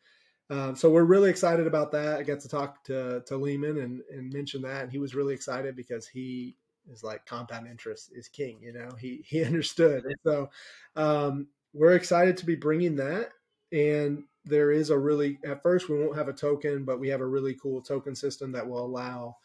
um, 0.51 0.77
so 0.77 0.91
we're 0.91 1.05
really 1.05 1.31
excited 1.31 1.67
about 1.67 1.93
that. 1.93 2.19
I 2.19 2.23
got 2.23 2.41
to 2.41 2.49
talk 2.49 2.85
to 2.85 3.23
to 3.27 3.35
Leemon 3.35 3.83
and 3.83 4.03
and 4.11 4.33
mention 4.33 4.63
that, 4.63 4.83
and 4.83 4.93
he 4.93 4.99
was 4.99 5.15
really 5.15 5.35
excited 5.35 5.75
because 5.77 6.07
he 6.07 6.57
is 6.93 7.03
like 7.03 7.25
compound 7.27 7.67
interest 7.67 8.11
is 8.15 8.29
king. 8.29 8.59
You 8.61 8.73
know, 8.73 8.91
he 8.99 9.25
he 9.27 9.45
understood. 9.45 10.05
And 10.05 10.17
so 10.25 10.51
um, 10.97 11.49
we're 11.73 11.95
excited 11.95 12.37
to 12.39 12.47
be 12.47 12.55
bringing 12.55 12.97
that. 12.97 13.31
And 13.73 14.25
there 14.45 14.71
is 14.71 14.91
a 14.91 14.99
really 14.99 15.39
at 15.45 15.63
first 15.63 15.89
we 15.89 15.99
won't 15.99 16.17
have 16.17 16.29
a 16.29 16.33
token, 16.33 16.85
but 16.85 17.01
we 17.01 17.09
have 17.09 17.21
a 17.23 17.27
really 17.27 17.55
cool 17.55 17.81
token 17.81 18.15
system 18.15 18.53
that 18.53 18.69
will 18.69 18.85
allow 18.85 19.37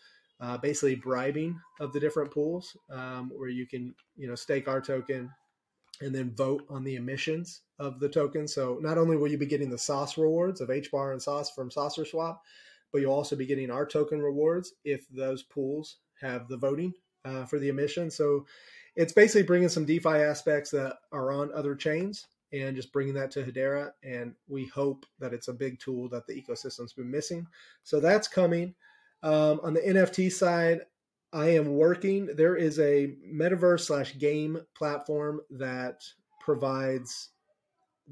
uh, 0.41 0.57
basically 0.57 0.95
bribing 0.95 1.59
of 1.79 1.93
the 1.93 1.99
different 1.99 2.31
pools 2.31 2.75
um, 2.91 3.31
where 3.35 3.49
you 3.49 3.67
can 3.67 3.93
you 4.15 4.27
know 4.27 4.35
stake 4.35 4.67
our 4.67 4.81
token 4.81 5.29
and 6.01 6.15
then 6.15 6.33
vote 6.33 6.63
on 6.69 6.83
the 6.83 6.95
emissions 6.95 7.61
of 7.77 7.99
the 7.99 8.07
token. 8.07 8.47
So 8.47 8.79
not 8.81 8.97
only 8.97 9.17
will 9.17 9.27
you 9.27 9.37
be 9.37 9.45
getting 9.45 9.69
the 9.69 9.77
sauce 9.77 10.17
rewards 10.17 10.61
of 10.61 10.69
hbar 10.69 11.11
and 11.11 11.21
sauce 11.21 11.51
from 11.51 11.69
saucer 11.69 12.05
swap 12.05 12.41
but 12.91 13.01
you'll 13.01 13.13
also 13.13 13.35
be 13.35 13.45
getting 13.45 13.71
our 13.71 13.85
token 13.85 14.21
rewards 14.21 14.73
if 14.83 15.07
those 15.09 15.43
pools 15.43 15.97
have 16.21 16.47
the 16.47 16.57
voting 16.57 16.93
uh, 17.25 17.45
for 17.45 17.59
the 17.59 17.69
emission. 17.69 18.09
So 18.09 18.45
it's 18.95 19.13
basically 19.13 19.43
bringing 19.43 19.69
some 19.69 19.85
defi 19.85 20.09
aspects 20.09 20.71
that 20.71 20.97
are 21.11 21.31
on 21.31 21.51
other 21.53 21.75
chains 21.75 22.25
and 22.51 22.75
just 22.75 22.91
bringing 22.91 23.13
that 23.13 23.31
to 23.31 23.43
hedera. 23.43 23.91
And 24.03 24.33
we 24.47 24.65
hope 24.65 25.05
that 25.19 25.33
it's 25.33 25.47
a 25.47 25.53
big 25.53 25.79
tool 25.79 26.09
that 26.09 26.25
the 26.25 26.41
ecosystem's 26.41 26.93
been 26.93 27.11
missing. 27.11 27.45
So 27.83 27.99
that's 27.99 28.27
coming 28.27 28.73
um, 29.23 29.59
on 29.63 29.73
the 29.73 29.81
NFT 29.81 30.31
side, 30.31 30.81
I 31.31 31.49
am 31.49 31.75
working. 31.75 32.27
There 32.35 32.55
is 32.55 32.79
a 32.79 33.15
metaverse 33.31 33.81
slash 33.81 34.17
game 34.17 34.59
platform 34.75 35.41
that 35.51 36.01
provides 36.39 37.29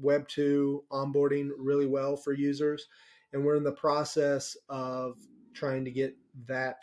Web 0.00 0.28
two 0.28 0.84
onboarding 0.92 1.50
really 1.58 1.86
well 1.86 2.16
for 2.16 2.32
users, 2.32 2.86
and 3.32 3.44
we're 3.44 3.56
in 3.56 3.64
the 3.64 3.72
process 3.72 4.56
of 4.68 5.16
trying 5.54 5.84
to 5.84 5.90
get 5.90 6.16
that 6.46 6.76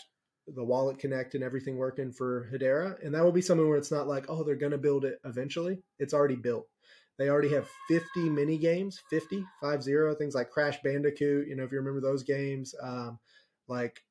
the 0.47 0.63
wallet 0.63 0.99
connect 0.99 1.33
and 1.33 1.43
everything 1.43 1.77
working 1.77 2.11
for 2.11 2.49
Hedera. 2.53 3.03
And 3.03 3.15
that 3.15 3.23
will 3.23 3.31
be 3.31 3.41
something 3.41 3.67
where 3.67 3.77
it's 3.77 3.91
not 3.91 4.07
like, 4.07 4.25
oh, 4.29 4.43
they're 4.43 4.55
going 4.55 4.73
to 4.73 4.77
build 4.77 5.05
it 5.05 5.19
eventually. 5.23 5.81
It's 5.97 6.13
already 6.13 6.35
built. 6.35 6.67
They 7.17 7.29
already 7.29 7.49
have 7.53 7.69
50 7.87 8.29
mini 8.29 8.57
games, 8.57 9.01
50, 9.09 9.43
5 9.61 9.83
0, 9.83 10.15
things 10.15 10.35
like 10.35 10.49
Crash 10.49 10.81
Bandicoot, 10.83 11.47
you 11.47 11.55
know, 11.55 11.63
if 11.63 11.71
you 11.71 11.77
remember 11.77 12.01
those 12.01 12.23
games, 12.23 12.75
um, 12.83 13.17
like 13.67 14.03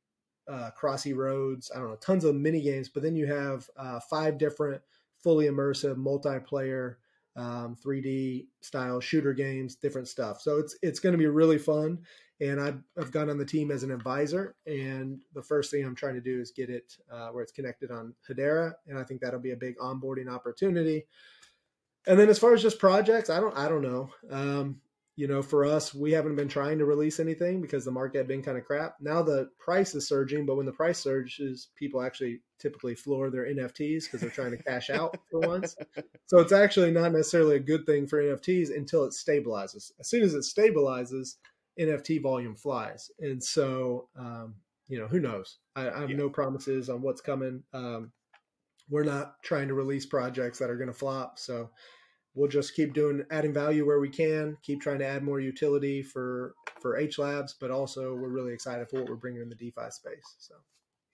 uh, 0.48 0.70
Crossy 0.80 1.14
Roads, 1.14 1.70
I 1.74 1.78
don't 1.78 1.90
know, 1.90 1.96
tons 1.96 2.24
of 2.24 2.34
mini 2.34 2.60
games. 2.60 2.88
But 2.88 3.02
then 3.02 3.16
you 3.16 3.26
have 3.26 3.68
uh, 3.76 4.00
five 4.00 4.38
different 4.38 4.82
fully 5.22 5.46
immersive 5.46 5.96
multiplayer 5.96 6.96
um, 7.36 7.76
3D 7.84 8.46
style 8.60 9.00
shooter 9.00 9.32
games, 9.32 9.76
different 9.76 10.08
stuff. 10.08 10.40
So 10.40 10.58
it's 10.58 10.76
it's 10.82 11.00
going 11.00 11.12
to 11.12 11.18
be 11.18 11.26
really 11.26 11.58
fun. 11.58 11.98
And 12.40 12.60
I've, 12.60 12.82
I've 12.98 13.12
gone 13.12 13.30
on 13.30 13.38
the 13.38 13.44
team 13.44 13.70
as 13.70 13.84
an 13.84 13.92
advisor, 13.92 14.56
and 14.66 15.22
the 15.34 15.42
first 15.42 15.70
thing 15.70 15.84
I'm 15.84 15.94
trying 15.94 16.14
to 16.14 16.20
do 16.20 16.40
is 16.40 16.50
get 16.50 16.68
it 16.68 16.96
uh, 17.10 17.28
where 17.28 17.44
it's 17.44 17.52
connected 17.52 17.92
on 17.92 18.12
Hedera, 18.28 18.72
and 18.88 18.98
I 18.98 19.04
think 19.04 19.20
that'll 19.20 19.38
be 19.38 19.52
a 19.52 19.56
big 19.56 19.78
onboarding 19.78 20.28
opportunity. 20.28 21.06
And 22.08 22.18
then 22.18 22.28
as 22.28 22.38
far 22.38 22.52
as 22.52 22.60
just 22.60 22.80
projects, 22.80 23.30
I 23.30 23.38
don't 23.38 23.56
I 23.56 23.68
don't 23.68 23.82
know. 23.82 24.10
Um, 24.30 24.80
you 25.16 25.28
know, 25.28 25.42
for 25.42 25.64
us, 25.64 25.94
we 25.94 26.10
haven't 26.10 26.34
been 26.34 26.48
trying 26.48 26.78
to 26.78 26.84
release 26.84 27.20
anything 27.20 27.60
because 27.60 27.84
the 27.84 27.90
market 27.90 28.18
had 28.18 28.28
been 28.28 28.42
kind 28.42 28.58
of 28.58 28.64
crap. 28.64 28.96
Now 29.00 29.22
the 29.22 29.48
price 29.60 29.94
is 29.94 30.08
surging, 30.08 30.44
but 30.44 30.56
when 30.56 30.66
the 30.66 30.72
price 30.72 30.98
surges, 30.98 31.68
people 31.76 32.02
actually 32.02 32.40
typically 32.58 32.96
floor 32.96 33.30
their 33.30 33.46
NFTs 33.46 34.04
because 34.04 34.20
they're 34.20 34.30
trying 34.30 34.50
to 34.50 34.62
cash 34.62 34.90
out 34.90 35.16
for 35.30 35.40
once. 35.40 35.76
So 36.26 36.40
it's 36.40 36.52
actually 36.52 36.90
not 36.90 37.12
necessarily 37.12 37.56
a 37.56 37.60
good 37.60 37.86
thing 37.86 38.08
for 38.08 38.20
NFTs 38.20 38.74
until 38.74 39.04
it 39.04 39.12
stabilizes. 39.12 39.92
As 40.00 40.08
soon 40.08 40.22
as 40.22 40.34
it 40.34 40.42
stabilizes, 40.42 41.36
NFT 41.78 42.20
volume 42.20 42.56
flies. 42.56 43.10
And 43.20 43.42
so, 43.42 44.08
um, 44.18 44.56
you 44.88 44.98
know, 44.98 45.06
who 45.06 45.20
knows? 45.20 45.58
I, 45.76 45.90
I 45.90 46.00
have 46.00 46.10
yeah. 46.10 46.16
no 46.16 46.28
promises 46.28 46.90
on 46.90 47.02
what's 47.02 47.20
coming. 47.20 47.62
Um, 47.72 48.10
we're 48.90 49.04
not 49.04 49.42
trying 49.42 49.68
to 49.68 49.74
release 49.74 50.06
projects 50.06 50.58
that 50.58 50.70
are 50.70 50.76
going 50.76 50.88
to 50.88 50.94
flop. 50.94 51.38
So 51.38 51.70
we'll 52.34 52.48
just 52.48 52.74
keep 52.74 52.92
doing 52.92 53.24
adding 53.30 53.52
value 53.52 53.86
where 53.86 54.00
we 54.00 54.08
can, 54.08 54.56
keep 54.62 54.80
trying 54.80 54.98
to 54.98 55.06
add 55.06 55.22
more 55.22 55.40
utility 55.40 56.02
for 56.02 56.54
for 56.80 56.96
H 56.96 57.18
Labs, 57.18 57.54
but 57.58 57.70
also 57.70 58.14
we're 58.14 58.28
really 58.28 58.52
excited 58.52 58.88
for 58.88 59.00
what 59.00 59.08
we're 59.08 59.16
bringing 59.16 59.42
in 59.42 59.48
the 59.48 59.54
DeFi 59.54 59.90
space. 59.90 60.34
So 60.38 60.54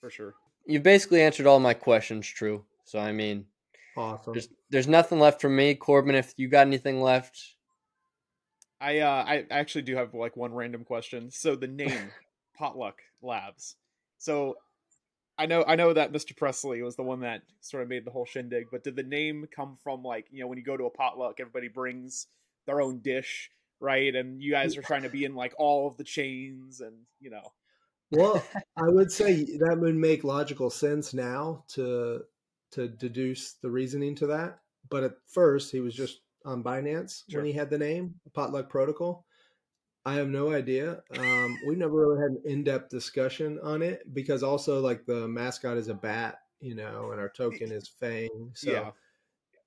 for 0.01 0.11
sure, 0.11 0.35
you've 0.67 0.83
basically 0.83 1.23
answered 1.23 1.47
all 1.47 1.61
my 1.61 1.75
questions, 1.75 2.27
True. 2.27 2.65
So 2.85 2.99
I 2.99 3.13
mean, 3.13 3.47
awesome. 3.97 4.33
There's, 4.33 4.49
there's 4.71 4.89
nothing 4.89 5.21
left 5.21 5.41
for 5.41 5.49
me, 5.49 5.75
Corbin. 5.75 6.15
If 6.15 6.35
you 6.37 6.49
got 6.49 6.67
anything 6.67 7.01
left, 7.01 7.55
I 8.81 9.01
uh, 9.01 9.25
I 9.27 9.45
actually 9.51 9.83
do 9.83 9.97
have 9.97 10.15
like 10.15 10.37
one 10.37 10.55
random 10.55 10.85
question. 10.85 11.31
So 11.31 11.55
the 11.55 11.69
name 11.69 12.11
Potluck 12.57 13.01
Labs. 13.23 13.77
So 14.19 14.57
I 15.41 15.47
know 15.47 15.65
I 15.67 15.75
know 15.75 15.95
that 15.95 16.13
Mr. 16.13 16.37
Presley 16.37 16.83
was 16.83 16.97
the 16.97 17.03
one 17.03 17.21
that 17.21 17.41
sort 17.63 17.83
of 17.83 17.89
made 17.89 18.05
the 18.05 18.11
whole 18.11 18.27
shindig, 18.27 18.67
but 18.71 18.85
did 18.85 18.95
the 18.95 19.03
name 19.03 19.49
come 19.51 19.79
from 19.83 20.03
like, 20.03 20.27
you 20.31 20.41
know, 20.41 20.47
when 20.47 20.59
you 20.59 20.65
go 20.65 20.77
to 20.77 20.85
a 20.85 20.91
potluck, 20.91 21.41
everybody 21.41 21.69
brings 21.69 22.27
their 22.67 22.83
own 22.83 22.99
dish, 22.99 23.51
right? 23.81 24.15
And 24.15 24.43
you 24.43 24.51
guys 24.53 24.77
are 24.77 24.83
trying 24.83 25.05
to 25.05 25.09
be 25.09 25.25
in 25.25 25.35
like 25.35 25.55
all 25.57 25.87
of 25.87 25.97
the 25.97 26.05
chains 26.05 26.83
and, 26.83 26.95
you 27.21 27.31
know. 27.31 27.53
Well, 28.11 28.45
I 28.77 28.89
would 28.89 29.11
say 29.11 29.45
that 29.45 29.79
would 29.81 29.95
make 29.95 30.25
logical 30.25 30.69
sense 30.69 31.15
now 31.15 31.65
to 31.69 32.21
to 32.73 32.89
deduce 32.89 33.55
the 33.55 33.71
reasoning 33.71 34.15
to 34.17 34.27
that. 34.27 34.59
But 34.91 35.05
at 35.05 35.13
first, 35.27 35.73
he 35.73 35.81
was 35.81 35.95
just 35.95 36.21
on 36.45 36.63
Binance 36.63 37.23
sure. 37.31 37.41
when 37.41 37.47
he 37.47 37.57
had 37.57 37.71
the 37.71 37.79
name 37.79 38.17
Potluck 38.35 38.69
Protocol. 38.69 39.25
I 40.07 40.15
have 40.15 40.29
no 40.29 40.53
idea. 40.53 41.03
Um, 41.19 41.59
we've 41.67 41.79
never 41.79 41.93
really 41.93 42.23
had 42.23 42.31
an 42.31 42.43
in-depth 42.45 42.89
discussion 42.89 43.59
on 43.63 43.83
it 43.83 44.03
because 44.15 44.43
also 44.43 44.81
like 44.81 45.05
the 45.05 45.29
mascot 45.29 45.77
is 45.77 45.89
a 45.89 45.95
bat, 45.95 46.39
you 46.61 46.75
know, 46.75 47.11
and 47.13 47.21
our 47.21 47.29
token 47.29 47.71
is 47.71 47.89
Fang. 47.89 48.51
So 48.55 48.73
yeah. 48.73 48.91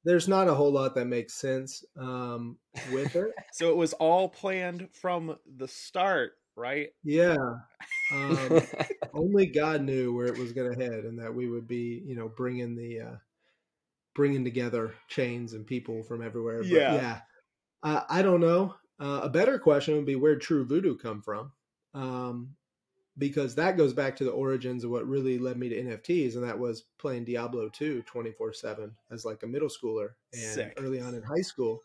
there's 0.03 0.27
not 0.27 0.47
a 0.47 0.53
whole 0.55 0.71
lot 0.71 0.95
that 0.95 1.05
makes 1.05 1.35
sense 1.35 1.83
um, 1.99 2.57
with 2.91 3.15
it. 3.15 3.31
so 3.53 3.69
it 3.69 3.77
was 3.77 3.93
all 3.93 4.27
planned 4.27 4.89
from 4.91 5.37
the 5.57 5.67
start, 5.67 6.33
right? 6.55 6.89
Yeah. 7.03 7.37
Um, 8.11 8.61
only 9.13 9.45
God 9.45 9.83
knew 9.83 10.15
where 10.15 10.27
it 10.27 10.37
was 10.37 10.51
going 10.51 10.73
to 10.73 10.83
head, 10.83 11.05
and 11.05 11.19
that 11.19 11.33
we 11.33 11.47
would 11.47 11.67
be, 11.67 12.01
you 12.05 12.15
know, 12.15 12.27
bringing 12.27 12.75
the 12.75 13.01
uh, 13.01 13.15
bringing 14.15 14.43
together 14.43 14.95
chains 15.07 15.53
and 15.53 15.65
people 15.65 16.01
from 16.01 16.23
everywhere. 16.23 16.59
But 16.59 16.69
yeah. 16.69 16.95
yeah. 16.95 17.19
Uh, 17.83 18.01
I 18.09 18.23
don't 18.23 18.39
know. 18.39 18.75
Uh, 19.03 19.19
a 19.23 19.29
better 19.29 19.59
question 19.59 19.95
would 19.95 20.05
be 20.05 20.15
where 20.15 20.37
true 20.37 20.63
voodoo 20.63 20.95
come 20.95 21.21
from, 21.21 21.51
um, 21.93 22.55
because 23.17 23.53
that 23.55 23.75
goes 23.75 23.91
back 23.91 24.15
to 24.15 24.23
the 24.23 24.31
origins 24.31 24.85
of 24.85 24.91
what 24.91 25.05
really 25.05 25.37
led 25.37 25.57
me 25.57 25.67
to 25.67 25.83
NFTs, 25.83 26.35
and 26.35 26.43
that 26.45 26.57
was 26.57 26.85
playing 26.97 27.25
Diablo 27.25 27.67
2 27.67 28.03
24 28.03 28.53
7 28.53 28.95
as 29.11 29.25
like 29.25 29.43
a 29.43 29.47
middle 29.47 29.67
schooler 29.67 30.11
and 30.31 30.41
Sick. 30.41 30.73
early 30.77 31.01
on 31.01 31.15
in 31.15 31.21
high 31.21 31.41
school, 31.41 31.81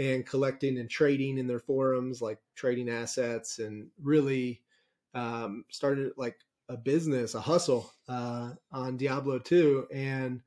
and 0.00 0.26
collecting 0.26 0.78
and 0.78 0.90
trading 0.90 1.38
in 1.38 1.46
their 1.46 1.60
forums, 1.60 2.20
like 2.20 2.40
trading 2.56 2.88
assets, 2.88 3.60
and 3.60 3.86
really 4.02 4.60
um, 5.14 5.64
started 5.70 6.12
like 6.16 6.36
a 6.68 6.76
business, 6.76 7.36
a 7.36 7.40
hustle 7.40 7.92
uh, 8.08 8.50
on 8.72 8.96
Diablo 8.96 9.38
2. 9.38 9.86
And 9.92 10.40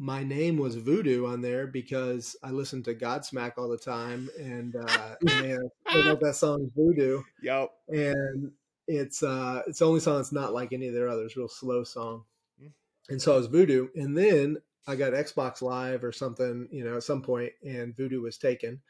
my 0.00 0.24
name 0.24 0.56
was 0.56 0.76
Voodoo 0.76 1.26
on 1.26 1.42
there 1.42 1.66
because 1.66 2.34
I 2.42 2.52
listened 2.52 2.86
to 2.86 2.94
Godsmack 2.94 3.52
all 3.58 3.68
the 3.68 3.76
time, 3.76 4.30
and 4.38 4.74
uh, 4.74 5.16
man, 5.20 5.60
I 5.86 5.98
love 5.98 6.20
that 6.20 6.36
song 6.36 6.70
Voodoo. 6.74 7.22
Yep. 7.42 7.70
And 7.88 8.50
it's 8.88 9.22
uh, 9.22 9.60
it's 9.66 9.80
the 9.80 9.86
only 9.86 10.00
song 10.00 10.16
that's 10.16 10.32
not 10.32 10.54
like 10.54 10.72
any 10.72 10.88
of 10.88 10.94
their 10.94 11.08
others. 11.10 11.36
Real 11.36 11.48
slow 11.48 11.84
song. 11.84 12.24
Mm. 12.62 12.70
And 13.10 13.20
so 13.20 13.34
I 13.34 13.36
was 13.36 13.48
Voodoo, 13.48 13.88
and 13.94 14.16
then 14.16 14.56
I 14.86 14.96
got 14.96 15.12
Xbox 15.12 15.60
Live 15.60 16.02
or 16.02 16.12
something, 16.12 16.66
you 16.72 16.82
know, 16.82 16.96
at 16.96 17.02
some 17.02 17.20
point, 17.20 17.52
and 17.62 17.94
Voodoo 17.94 18.22
was 18.22 18.38
taken, 18.38 18.80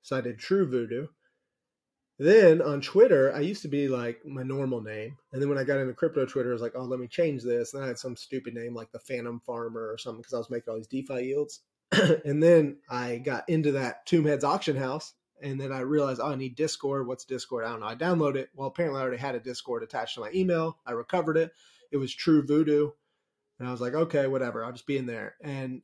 so 0.00 0.16
I 0.16 0.22
did 0.22 0.38
True 0.38 0.66
Voodoo, 0.66 1.08
then 2.18 2.62
on 2.62 2.80
Twitter, 2.80 3.34
I 3.34 3.40
used 3.40 3.62
to 3.62 3.68
be 3.68 3.88
like 3.88 4.24
my 4.24 4.42
normal 4.42 4.80
name. 4.80 5.16
And 5.32 5.42
then 5.42 5.48
when 5.48 5.58
I 5.58 5.64
got 5.64 5.80
into 5.80 5.94
crypto 5.94 6.24
Twitter, 6.26 6.50
I 6.50 6.52
was 6.52 6.62
like, 6.62 6.74
oh, 6.76 6.84
let 6.84 7.00
me 7.00 7.08
change 7.08 7.42
this. 7.42 7.74
And 7.74 7.82
I 7.82 7.86
had 7.88 7.98
some 7.98 8.16
stupid 8.16 8.54
name 8.54 8.74
like 8.74 8.92
the 8.92 9.00
Fantom 9.00 9.40
Farmer 9.40 9.90
or 9.90 9.98
something 9.98 10.20
because 10.20 10.34
I 10.34 10.38
was 10.38 10.50
making 10.50 10.70
all 10.70 10.76
these 10.76 10.86
DeFi 10.86 11.24
yields. 11.24 11.60
and 12.24 12.42
then 12.42 12.76
I 12.88 13.18
got 13.18 13.48
into 13.48 13.72
that 13.72 14.06
Tombheads 14.06 14.44
auction 14.44 14.76
house. 14.76 15.14
And 15.42 15.60
then 15.60 15.72
I 15.72 15.80
realized, 15.80 16.20
oh, 16.22 16.30
I 16.30 16.36
need 16.36 16.54
Discord. 16.54 17.06
What's 17.06 17.24
Discord? 17.24 17.64
I 17.64 17.70
don't 17.70 17.80
know. 17.80 17.86
I 17.86 17.96
downloaded 17.96 18.36
it. 18.36 18.50
Well, 18.54 18.68
apparently 18.68 19.00
I 19.00 19.02
already 19.02 19.18
had 19.18 19.34
a 19.34 19.40
Discord 19.40 19.82
attached 19.82 20.14
to 20.14 20.20
my 20.20 20.30
email. 20.32 20.78
I 20.86 20.92
recovered 20.92 21.36
it. 21.36 21.52
It 21.90 21.96
was 21.96 22.14
True 22.14 22.46
Voodoo. 22.46 22.90
And 23.58 23.68
I 23.68 23.72
was 23.72 23.80
like, 23.80 23.94
okay, 23.94 24.26
whatever. 24.28 24.64
I'll 24.64 24.72
just 24.72 24.86
be 24.86 24.96
in 24.96 25.06
there. 25.06 25.34
And 25.42 25.82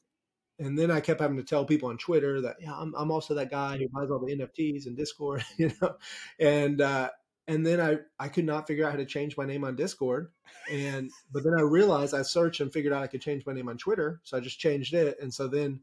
and 0.61 0.79
then 0.79 0.91
I 0.91 1.01
kept 1.01 1.21
having 1.21 1.39
to 1.39 1.43
tell 1.43 1.65
people 1.65 1.89
on 1.89 1.97
Twitter 1.97 2.41
that 2.43 2.57
yeah, 2.61 2.75
I'm, 2.77 2.95
I'm 2.95 3.11
also 3.11 3.35
that 3.35 3.51
guy 3.51 3.79
who 3.79 3.89
buys 3.89 4.11
all 4.11 4.19
the 4.19 4.37
NFTs 4.37 4.87
and 4.87 4.97
Discord, 4.97 5.43
you 5.57 5.73
know, 5.81 5.97
and 6.39 6.81
uh, 6.81 7.11
and 7.49 7.67
then 7.67 7.81
I 7.81 7.99
I 8.19 8.29
could 8.29 8.45
not 8.45 8.67
figure 8.67 8.85
out 8.85 8.93
how 8.93 8.99
to 8.99 9.07
change 9.07 9.37
my 9.37 9.47
name 9.47 9.65
on 9.65 9.75
Discord, 9.75 10.31
and 10.71 11.11
but 11.33 11.43
then 11.43 11.55
I 11.59 11.63
realized 11.63 12.15
I 12.15 12.23
searched 12.23 12.61
and 12.61 12.73
figured 12.73 12.93
out 12.93 13.03
I 13.03 13.09
could 13.09 13.23
change 13.23 13.47
my 13.47 13.55
name 13.55 13.69
on 13.69 13.79
Twitter, 13.79 14.21
so 14.23 14.37
I 14.37 14.41
just 14.41 14.61
changed 14.61 14.95
it, 14.95 15.17
and 15.21 15.33
so 15.33 15.49
then 15.49 15.81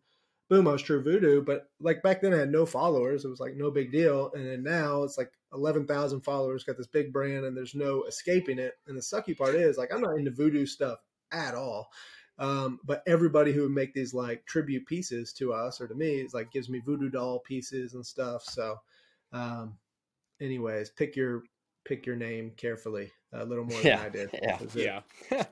boom, 0.50 0.68
I 0.68 0.72
was 0.72 0.82
True 0.82 1.04
Voodoo. 1.04 1.42
But 1.42 1.70
like 1.82 2.04
back 2.04 2.22
then, 2.22 2.34
I 2.34 2.38
had 2.38 2.52
no 2.52 2.66
followers; 2.66 3.26
it 3.26 3.30
was 3.30 3.40
like 3.40 3.56
no 3.56 3.72
big 3.72 3.92
deal, 3.92 4.32
and 4.34 4.46
then 4.46 4.64
now 4.64 5.04
it's 5.04 5.18
like 5.18 5.32
eleven 5.54 5.88
thousand 5.88 6.22
followers, 6.22 6.64
got 6.64 6.78
this 6.78 6.88
big 6.88 7.12
brand, 7.12 7.46
and 7.46 7.58
there's 7.58 7.76
no 7.76 8.04
escaping 8.04 8.60
it. 8.60 8.76
And 8.88 8.96
the 8.96 9.02
sucky 9.02 9.36
part 9.36 9.56
is 9.56 9.78
like 9.78 9.92
I'm 9.92 10.02
not 10.02 10.18
into 10.18 10.32
voodoo 10.32 10.68
stuff 10.68 11.00
at 11.32 11.56
all. 11.56 11.90
Um, 12.40 12.80
but 12.84 13.04
everybody 13.08 13.52
who 13.52 13.64
would 13.64 13.72
make 13.72 13.94
these 13.94 14.14
like 14.14 14.46
tribute 14.46 14.86
pieces 14.86 15.34
to 15.34 15.54
us 15.54 15.82
or 15.82 15.88
to 15.88 15.96
me 15.96 16.22
is 16.22 16.34
like 16.34 16.52
gives 16.52 16.70
me 16.70 16.80
voodoo 16.80 17.10
doll 17.10 17.40
pieces 17.40 17.96
and 17.96 18.06
stuff. 18.06 18.44
So, 18.44 18.80
um, 19.34 19.78
anyways, 20.40 20.92
pick 20.92 21.16
your 21.16 21.44
pick 21.84 22.06
your 22.06 22.16
name 22.16 22.52
carefully 22.56 23.12
a 23.34 23.44
little 23.44 23.66
more 23.66 23.82
yeah. 23.82 23.98
than 23.98 24.06
I 24.06 24.10
did. 24.10 24.30
Yeah, 24.76 25.02
yeah. 25.32 25.44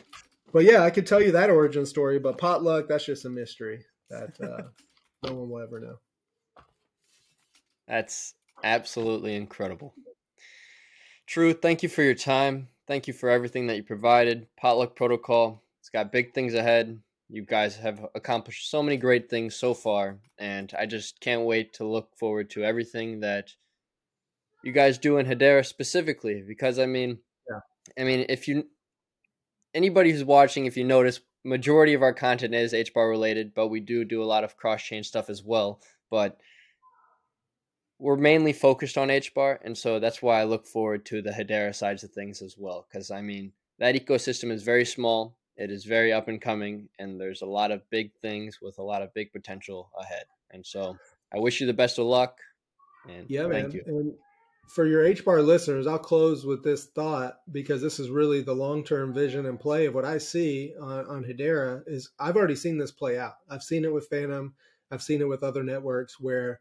but 0.52 0.64
yeah, 0.64 0.82
I 0.82 0.90
could 0.90 1.06
tell 1.06 1.22
you 1.22 1.32
that 1.32 1.50
origin 1.50 1.86
story. 1.86 2.18
But 2.18 2.38
potluck, 2.38 2.88
that's 2.88 3.06
just 3.06 3.24
a 3.24 3.30
mystery 3.30 3.84
that 4.10 4.40
uh, 4.40 4.62
no 5.22 5.34
one 5.34 5.50
will 5.50 5.60
ever 5.60 5.78
know. 5.78 5.96
That's 7.86 8.34
absolutely 8.64 9.36
incredible. 9.36 9.94
True. 11.26 11.52
Thank 11.52 11.84
you 11.84 11.88
for 11.88 12.02
your 12.02 12.14
time. 12.14 12.68
Thank 12.86 13.06
you 13.06 13.12
for 13.12 13.28
everything 13.28 13.66
that 13.68 13.76
you 13.76 13.82
provided. 13.82 14.46
Potluck 14.56 14.96
Protocol 14.96 15.62
it's 15.86 15.90
got 15.92 16.10
big 16.10 16.34
things 16.34 16.54
ahead. 16.54 16.98
You 17.28 17.42
guys 17.42 17.76
have 17.76 18.04
accomplished 18.16 18.68
so 18.68 18.82
many 18.82 18.96
great 18.96 19.30
things 19.30 19.54
so 19.54 19.72
far, 19.72 20.18
and 20.36 20.74
I 20.76 20.84
just 20.84 21.20
can't 21.20 21.44
wait 21.44 21.74
to 21.74 21.86
look 21.86 22.08
forward 22.16 22.50
to 22.50 22.64
everything 22.64 23.20
that 23.20 23.52
you 24.64 24.72
guys 24.72 24.98
do 24.98 25.18
in 25.18 25.26
Hedera 25.26 25.64
specifically. 25.64 26.42
Because 26.44 26.80
I 26.80 26.86
mean, 26.86 27.18
yeah. 27.48 27.60
I 28.02 28.04
mean, 28.04 28.26
if 28.28 28.48
you 28.48 28.66
anybody 29.74 30.10
who's 30.10 30.24
watching, 30.24 30.66
if 30.66 30.76
you 30.76 30.82
notice, 30.82 31.20
majority 31.44 31.94
of 31.94 32.02
our 32.02 32.12
content 32.12 32.52
is 32.52 32.72
HBAR 32.72 33.08
related, 33.08 33.54
but 33.54 33.68
we 33.68 33.78
do 33.78 34.04
do 34.04 34.24
a 34.24 34.32
lot 34.32 34.42
of 34.42 34.56
cross 34.56 34.82
chain 34.82 35.04
stuff 35.04 35.30
as 35.30 35.44
well. 35.44 35.80
But 36.10 36.36
we're 38.00 38.16
mainly 38.16 38.52
focused 38.52 38.98
on 38.98 39.06
HBAR, 39.06 39.58
and 39.62 39.78
so 39.78 40.00
that's 40.00 40.20
why 40.20 40.40
I 40.40 40.44
look 40.44 40.66
forward 40.66 41.06
to 41.06 41.22
the 41.22 41.30
Hedera 41.30 41.72
sides 41.72 42.02
of 42.02 42.10
things 42.10 42.42
as 42.42 42.56
well. 42.58 42.88
Because 42.90 43.12
I 43.12 43.22
mean, 43.22 43.52
that 43.78 43.94
ecosystem 43.94 44.50
is 44.50 44.64
very 44.64 44.84
small. 44.84 45.36
It 45.56 45.70
is 45.70 45.84
very 45.84 46.12
up 46.12 46.28
and 46.28 46.40
coming, 46.40 46.88
and 46.98 47.20
there's 47.20 47.42
a 47.42 47.46
lot 47.46 47.70
of 47.70 47.88
big 47.90 48.12
things 48.20 48.60
with 48.60 48.78
a 48.78 48.82
lot 48.82 49.02
of 49.02 49.14
big 49.14 49.32
potential 49.32 49.90
ahead. 49.98 50.24
And 50.50 50.64
so, 50.64 50.96
I 51.34 51.38
wish 51.38 51.60
you 51.60 51.66
the 51.66 51.72
best 51.72 51.98
of 51.98 52.06
luck. 52.06 52.38
And 53.08 53.28
yeah, 53.28 53.46
man. 53.46 53.70
You. 53.70 53.82
And 53.86 54.14
for 54.68 54.86
your 54.86 55.04
H 55.04 55.24
bar 55.24 55.42
listeners, 55.42 55.86
I'll 55.86 55.98
close 55.98 56.44
with 56.44 56.64
this 56.64 56.86
thought 56.86 57.38
because 57.50 57.80
this 57.80 57.98
is 57.98 58.10
really 58.10 58.42
the 58.42 58.54
long 58.54 58.84
term 58.84 59.14
vision 59.14 59.46
and 59.46 59.58
play 59.58 59.86
of 59.86 59.94
what 59.94 60.04
I 60.04 60.18
see 60.18 60.74
on, 60.80 61.06
on 61.06 61.24
Hedera. 61.24 61.82
Is 61.86 62.10
I've 62.18 62.36
already 62.36 62.56
seen 62.56 62.78
this 62.78 62.92
play 62.92 63.18
out. 63.18 63.34
I've 63.48 63.62
seen 63.62 63.84
it 63.84 63.92
with 63.92 64.08
Fantom. 64.08 64.54
I've 64.90 65.02
seen 65.02 65.20
it 65.20 65.28
with 65.28 65.42
other 65.42 65.62
networks 65.62 66.20
where 66.20 66.60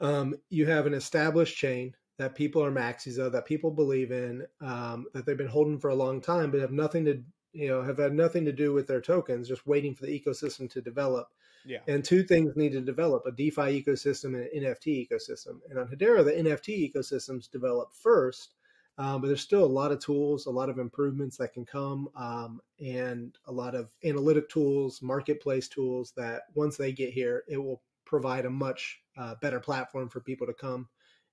um, 0.00 0.34
you 0.48 0.66
have 0.66 0.86
an 0.86 0.94
established 0.94 1.56
chain 1.56 1.94
that 2.18 2.34
people 2.34 2.64
are 2.64 2.70
maxis 2.70 3.18
of, 3.18 3.32
that 3.32 3.46
people 3.46 3.70
believe 3.70 4.12
in, 4.12 4.46
um, 4.60 5.06
that 5.12 5.26
they've 5.26 5.36
been 5.36 5.48
holding 5.48 5.78
for 5.78 5.90
a 5.90 5.94
long 5.94 6.20
time, 6.20 6.50
but 6.50 6.60
have 6.60 6.70
nothing 6.70 7.04
to 7.04 7.22
you 7.52 7.68
know 7.68 7.82
have 7.82 7.98
had 7.98 8.14
nothing 8.14 8.44
to 8.44 8.52
do 8.52 8.72
with 8.72 8.86
their 8.86 9.00
tokens, 9.00 9.48
just 9.48 9.66
waiting 9.66 9.94
for 9.94 10.06
the 10.06 10.20
ecosystem 10.20 10.70
to 10.72 10.80
develop. 10.80 11.28
Yeah. 11.64 11.78
And 11.86 12.04
two 12.04 12.24
things 12.24 12.56
need 12.56 12.72
to 12.72 12.80
develop: 12.80 13.24
a 13.26 13.32
DeFi 13.32 13.82
ecosystem 13.82 14.34
and 14.34 14.46
an 14.46 14.74
NFT 14.74 15.08
ecosystem. 15.08 15.60
And 15.70 15.78
on 15.78 15.88
Hedera, 15.88 16.24
the 16.24 16.32
NFT 16.32 16.92
ecosystems 16.92 17.50
develop 17.50 17.92
first, 17.92 18.54
um, 18.98 19.20
but 19.20 19.28
there's 19.28 19.40
still 19.40 19.64
a 19.64 19.66
lot 19.66 19.92
of 19.92 20.00
tools, 20.00 20.46
a 20.46 20.50
lot 20.50 20.68
of 20.68 20.78
improvements 20.78 21.36
that 21.38 21.52
can 21.52 21.64
come, 21.64 22.08
um, 22.16 22.60
and 22.78 23.36
a 23.46 23.52
lot 23.52 23.74
of 23.74 23.90
analytic 24.04 24.48
tools, 24.48 25.00
marketplace 25.00 25.68
tools 25.68 26.12
that 26.16 26.42
once 26.54 26.76
they 26.76 26.92
get 26.92 27.12
here, 27.12 27.44
it 27.48 27.58
will 27.58 27.80
provide 28.04 28.44
a 28.44 28.50
much 28.50 29.00
uh, 29.16 29.34
better 29.40 29.60
platform 29.60 30.08
for 30.08 30.20
people 30.20 30.46
to 30.46 30.52
come 30.52 30.88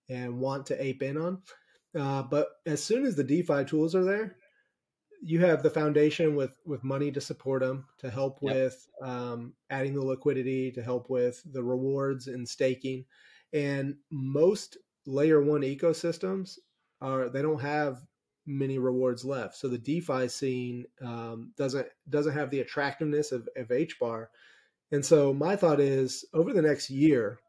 and 0.08 0.40
want 0.40 0.66
to 0.68 0.84
ape 0.84 1.04
in 1.04 1.18
on. 1.18 1.42
Uh, 1.98 2.24
but 2.24 2.48
as 2.66 2.84
soon 2.84 3.06
as 3.06 3.16
the 3.16 3.24
DeFi 3.24 3.66
tools 3.66 3.96
are 3.96 4.04
there, 4.04 4.38
you 5.22 5.40
have 5.42 5.64
the 5.64 5.70
foundation 5.70 6.36
with 6.36 6.52
with 6.66 6.84
money 6.84 7.12
to 7.12 7.22
support 7.22 7.62
them, 7.62 7.86
to 8.00 8.10
help 8.10 8.40
yep. 8.42 8.56
with 8.56 8.88
um, 9.02 9.54
adding 9.70 9.94
the 9.94 10.06
liquidity, 10.06 10.72
to 10.72 10.82
help 10.84 11.10
with 11.10 11.42
the 11.52 11.64
rewards 11.64 12.28
and 12.28 12.48
staking. 12.48 13.06
And 13.54 13.96
most 14.12 14.78
layer 15.06 15.42
one 15.42 15.62
ecosystems 15.62 16.58
are 17.02 17.30
they 17.30 17.42
don't 17.42 17.62
have 17.62 18.02
many 18.46 18.80
rewards 18.80 19.24
left. 19.24 19.56
So 19.56 19.68
the 19.68 19.78
DeFi 19.78 20.28
scene 20.28 20.86
um, 21.02 21.52
doesn't 21.58 21.88
doesn't 22.10 22.34
have 22.34 22.50
the 22.50 22.62
attractiveness 22.62 23.32
of, 23.32 23.48
of 23.56 23.68
HBAR. 23.68 24.28
And 24.92 25.06
so 25.06 25.34
my 25.34 25.56
thought 25.56 25.80
is 25.80 26.26
over 26.34 26.52
the 26.52 26.62
next 26.62 26.90
year, 26.90 27.40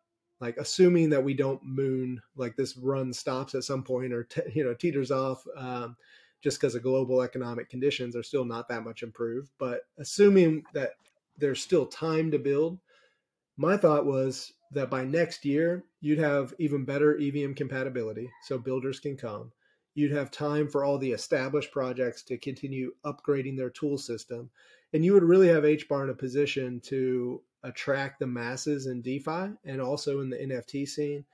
like 0.41 0.57
assuming 0.59 1.11
that 1.11 1.25
we 1.25 1.35
don't 1.35 1.65
moon, 1.65 2.21
like 2.37 2.57
this 2.57 2.77
run 2.77 3.13
stops 3.13 3.55
at 3.55 3.65
some 3.65 3.83
point 3.83 4.13
or 4.13 4.25
te- 4.25 4.43
you 4.55 4.65
know 4.65 4.75
teeters 4.75 5.11
off. 5.11 5.45
Um, 5.57 5.97
just 6.43 6.61
because 6.61 6.75
of 6.75 6.83
global 6.83 7.23
economic 7.23 7.69
conditions 7.69 8.17
are 8.17 8.23
still 8.23 8.45
not 8.45 8.69
that 8.69 8.85
much 8.85 9.03
improved. 9.03 9.51
But 9.59 9.83
assuming 9.99 10.65
that 10.75 10.93
there's 11.37 11.63
still 11.63 11.87
time 11.87 12.31
to 12.31 12.39
build, 12.39 12.79
my 13.57 13.77
thought 13.77 14.07
was 14.07 14.53
that 14.73 14.91
by 14.91 15.05
next 15.05 15.45
year, 15.45 15.85
you'd 16.01 16.19
have 16.19 16.55
even 16.59 16.85
better 16.85 17.19
EVM 17.21 17.53
compatibility 17.55 18.31
so 18.45 18.59
builders 18.59 19.01
can 19.01 19.17
come. 19.17 19.53
You'd 19.95 20.13
have 20.13 20.31
time 20.31 20.69
for 20.69 20.85
all 20.85 20.99
the 20.99 21.13
established 21.13 21.73
projects 21.73 22.23
to 22.25 22.39
continue 22.39 22.93
upgrading 23.05 23.57
their 23.57 23.71
tool 23.71 23.99
system. 23.99 24.49
And 24.93 25.05
you 25.05 25.13
would 25.13 25.25
really 25.25 25.49
have 25.49 25.65
HBAR 25.65 26.05
in 26.05 26.11
a 26.11 26.15
position 26.15 26.81
to 26.85 27.43
attract 27.63 28.21
the 28.21 28.27
masses 28.27 28.87
in 28.87 29.03
DeFi 29.03 29.53
and 29.65 29.81
also 29.81 30.21
in 30.21 30.31
the 30.31 30.37
NFT 30.37 30.89
scene. 30.89 31.25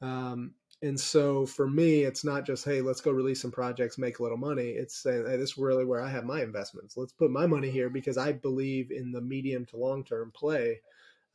Um, 0.00 0.54
and 0.82 0.98
so 0.98 1.46
for 1.46 1.68
me, 1.68 2.02
it's 2.02 2.24
not 2.24 2.44
just, 2.44 2.64
hey, 2.64 2.80
let's 2.80 3.00
go 3.00 3.12
release 3.12 3.40
some 3.40 3.52
projects, 3.52 3.98
make 3.98 4.18
a 4.18 4.22
little 4.22 4.36
money. 4.36 4.70
It's 4.70 4.96
saying, 4.96 5.26
hey, 5.28 5.36
this 5.36 5.50
is 5.50 5.58
really 5.58 5.84
where 5.84 6.02
I 6.02 6.08
have 6.08 6.24
my 6.24 6.42
investments. 6.42 6.96
Let's 6.96 7.12
put 7.12 7.30
my 7.30 7.46
money 7.46 7.70
here 7.70 7.88
because 7.88 8.18
I 8.18 8.32
believe 8.32 8.90
in 8.90 9.12
the 9.12 9.20
medium 9.20 9.64
to 9.66 9.76
long 9.76 10.02
term 10.02 10.32
play. 10.34 10.80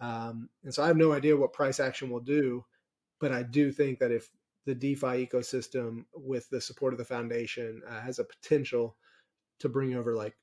Um, 0.02 0.50
and 0.66 0.74
so 0.74 0.84
I 0.84 0.88
have 0.88 0.98
no 0.98 1.14
idea 1.14 1.38
what 1.38 1.54
price 1.54 1.80
action 1.80 2.10
will 2.10 2.20
do, 2.20 2.66
but 3.22 3.32
I 3.32 3.44
do 3.44 3.72
think 3.72 4.00
that 4.00 4.12
if 4.12 4.30
the 4.66 4.76
DeFi 4.76 5.26
ecosystem, 5.26 6.04
with 6.14 6.50
the 6.50 6.60
support 6.60 6.94
of 6.94 7.00
the 7.00 7.06
foundation, 7.06 7.82
uh, 7.90 8.02
has 8.02 8.20
a 8.20 8.26
potential 8.26 8.98
to 9.60 9.70
bring 9.70 9.96
over 9.96 10.14
like, 10.14 10.36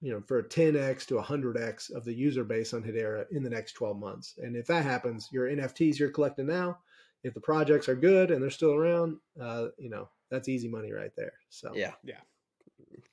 you 0.00 0.12
know, 0.12 0.20
for 0.20 0.38
a 0.38 0.48
10x 0.48 1.04
to 1.06 1.14
100x 1.14 1.92
of 1.92 2.04
the 2.04 2.14
user 2.14 2.44
base 2.44 2.72
on 2.72 2.84
Hedera 2.84 3.24
in 3.32 3.42
the 3.42 3.50
next 3.50 3.72
12 3.72 3.98
months. 3.98 4.34
And 4.38 4.56
if 4.56 4.68
that 4.68 4.84
happens, 4.84 5.28
your 5.32 5.48
NFTs 5.48 5.98
you're 5.98 6.10
collecting 6.10 6.46
now, 6.46 6.78
if 7.24 7.34
the 7.34 7.40
projects 7.40 7.88
are 7.88 7.94
good 7.94 8.30
and 8.30 8.42
they're 8.42 8.50
still 8.50 8.74
around, 8.74 9.18
uh, 9.40 9.66
you 9.78 9.90
know, 9.90 10.08
that's 10.30 10.48
easy 10.48 10.68
money 10.68 10.92
right 10.92 11.12
there. 11.16 11.34
So 11.50 11.72
yeah, 11.74 11.92
yeah, 12.02 12.20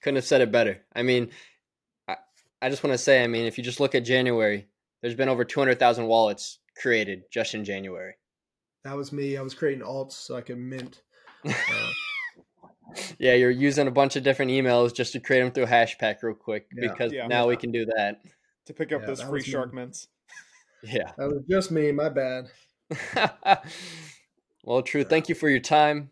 couldn't 0.01 0.15
have 0.15 0.25
said 0.25 0.41
it 0.41 0.51
better. 0.51 0.81
I 0.95 1.03
mean, 1.03 1.29
I, 2.07 2.17
I 2.61 2.69
just 2.69 2.83
want 2.83 2.93
to 2.93 2.97
say, 2.97 3.23
I 3.23 3.27
mean, 3.27 3.45
if 3.45 3.57
you 3.57 3.63
just 3.63 3.79
look 3.79 3.95
at 3.95 4.05
January, 4.05 4.67
there's 5.01 5.15
been 5.15 5.29
over 5.29 5.45
200,000 5.45 6.05
wallets 6.05 6.59
created 6.77 7.23
just 7.31 7.53
in 7.53 7.63
January. 7.63 8.15
That 8.83 8.95
was 8.95 9.11
me. 9.11 9.37
I 9.37 9.41
was 9.41 9.53
creating 9.53 9.83
alts 9.83 10.13
so 10.13 10.35
I 10.35 10.41
could 10.41 10.57
mint. 10.57 11.01
Uh, 11.45 11.53
yeah, 13.19 13.33
you're 13.33 13.51
using 13.51 13.87
a 13.87 13.91
bunch 13.91 14.15
of 14.15 14.23
different 14.23 14.51
emails 14.51 14.93
just 14.93 15.13
to 15.13 15.19
create 15.19 15.41
them 15.41 15.51
through 15.51 15.65
Hashpack 15.65 16.23
real 16.23 16.35
quick 16.35 16.67
yeah. 16.73 16.89
because 16.89 17.11
yeah, 17.11 17.27
now 17.27 17.43
yeah. 17.43 17.47
we 17.47 17.57
can 17.57 17.71
do 17.71 17.85
that 17.85 18.21
to 18.65 18.73
pick 18.73 18.91
up 18.91 19.05
those 19.05 19.21
free 19.21 19.41
shark 19.41 19.73
mints. 19.73 20.07
Yeah, 20.81 21.11
that 21.17 21.27
was 21.27 21.43
just 21.49 21.71
me. 21.71 21.91
My 21.91 22.07
bad. 22.07 22.49
well, 24.63 24.81
True, 24.81 25.03
thank 25.03 25.29
you 25.29 25.35
for 25.35 25.49
your 25.49 25.59
time. 25.59 26.11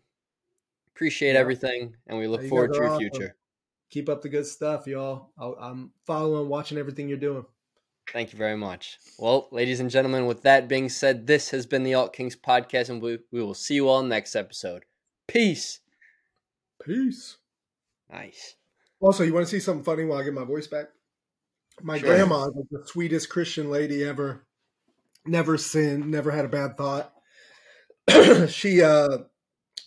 Appreciate 0.94 1.34
yeah. 1.34 1.40
everything, 1.40 1.94
and 2.06 2.18
we 2.18 2.26
look 2.26 2.42
you 2.42 2.48
forward 2.48 2.72
to 2.72 2.78
your 2.78 2.88
awesome. 2.88 2.98
future. 2.98 3.36
Keep 3.90 4.08
up 4.08 4.22
the 4.22 4.28
good 4.28 4.46
stuff, 4.46 4.86
y'all. 4.86 5.30
i 5.38 5.70
am 5.70 5.92
following, 6.06 6.48
watching 6.48 6.78
everything 6.78 7.08
you're 7.08 7.18
doing. 7.18 7.44
Thank 8.12 8.32
you 8.32 8.38
very 8.38 8.56
much. 8.56 8.98
Well, 9.18 9.48
ladies 9.50 9.80
and 9.80 9.90
gentlemen, 9.90 10.26
with 10.26 10.42
that 10.42 10.68
being 10.68 10.88
said, 10.88 11.26
this 11.26 11.50
has 11.50 11.66
been 11.66 11.84
the 11.84 11.94
Alt 11.94 12.12
Kings 12.12 12.36
podcast, 12.36 12.88
and 12.90 13.02
we, 13.02 13.18
we 13.30 13.42
will 13.42 13.54
see 13.54 13.74
you 13.74 13.88
all 13.88 14.02
next 14.02 14.34
episode. 14.34 14.84
Peace. 15.26 15.80
Peace. 16.82 17.36
Nice. 18.10 18.56
Also, 19.00 19.24
you 19.24 19.34
want 19.34 19.46
to 19.46 19.50
see 19.50 19.60
something 19.60 19.84
funny 19.84 20.04
while 20.04 20.18
I 20.18 20.24
get 20.24 20.34
my 20.34 20.44
voice 20.44 20.66
back? 20.66 20.86
My 21.82 21.98
sure. 21.98 22.08
grandma 22.08 22.48
was 22.48 22.66
the 22.70 22.82
sweetest 22.86 23.28
Christian 23.28 23.70
lady 23.70 24.02
ever 24.02 24.47
never 25.28 25.56
sinned, 25.58 26.10
never 26.10 26.30
had 26.30 26.44
a 26.44 26.48
bad 26.48 26.76
thought. 26.76 27.12
she 28.48 28.82
uh 28.82 29.18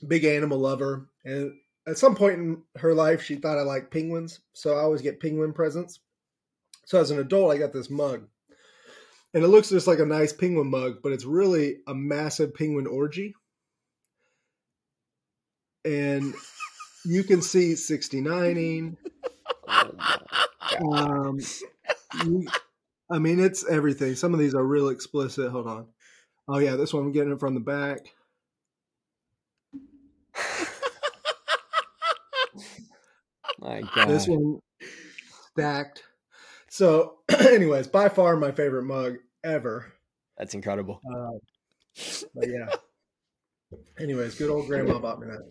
big 0.08 0.23
animal 0.23 0.58
lover 0.58 1.08
and 1.25 1.54
at 1.88 1.97
some 1.97 2.15
point 2.15 2.39
in 2.39 2.62
her 2.77 2.93
life 2.93 3.23
she 3.23 3.36
thought 3.36 3.58
I 3.58 3.63
liked 3.63 3.91
penguins, 3.91 4.39
so 4.54 4.75
I 4.75 4.82
always 4.82 5.01
get 5.01 5.19
penguin 5.19 5.54
presents. 5.54 5.99
So 6.86 6.99
as 6.99 7.12
an 7.12 7.19
adult 7.19 7.51
I 7.51 7.58
got 7.58 7.73
this 7.73 7.89
mug. 7.89 8.27
And 9.34 9.43
it 9.43 9.47
looks 9.47 9.69
just 9.69 9.88
like 9.88 9.99
a 9.99 10.06
nice 10.06 10.34
penguin 10.34 10.69
mug, 10.69 10.97
but 11.01 11.13
it's 11.13 11.23
really 11.23 11.77
a 11.88 11.95
massive 11.95 12.54
penguin 12.54 12.86
orgy. 12.86 13.34
And 15.86 16.34
you 17.06 17.23
can 17.23 17.41
see 17.41 17.73
69ing. 17.73 18.97
um, 20.91 21.39
you, 22.25 22.47
I 23.12 23.19
mean, 23.19 23.39
it's 23.39 23.67
everything. 23.67 24.15
Some 24.15 24.34
of 24.34 24.39
these 24.39 24.56
are 24.56 24.63
real 24.63 24.89
explicit. 24.89 25.52
Hold 25.52 25.67
on. 25.67 25.88
Oh 26.47 26.60
yeah, 26.60 26.76
this 26.76 26.93
one 26.93 27.04
I'm 27.04 27.12
getting 27.12 27.34
it 27.34 27.39
from 27.39 27.54
the 27.54 27.60
back. 27.60 28.13
my 33.60 33.82
God. 33.95 34.08
This 34.08 34.28
one 34.28 34.60
stacked. 35.52 36.04
So, 36.69 37.19
anyways, 37.30 37.88
by 37.88 38.10
far 38.10 38.36
my 38.38 38.52
favorite 38.52 38.84
mug 38.84 39.17
ever. 39.43 39.93
That's 40.38 40.54
incredible. 40.54 41.02
Uh, 41.06 41.38
but 42.34 42.47
yeah. 42.47 42.74
anyways, 44.00 44.36
good 44.36 44.50
old 44.50 44.67
grandma 44.67 45.00
bought 45.00 45.19
me 45.19 45.28
that. 45.28 45.50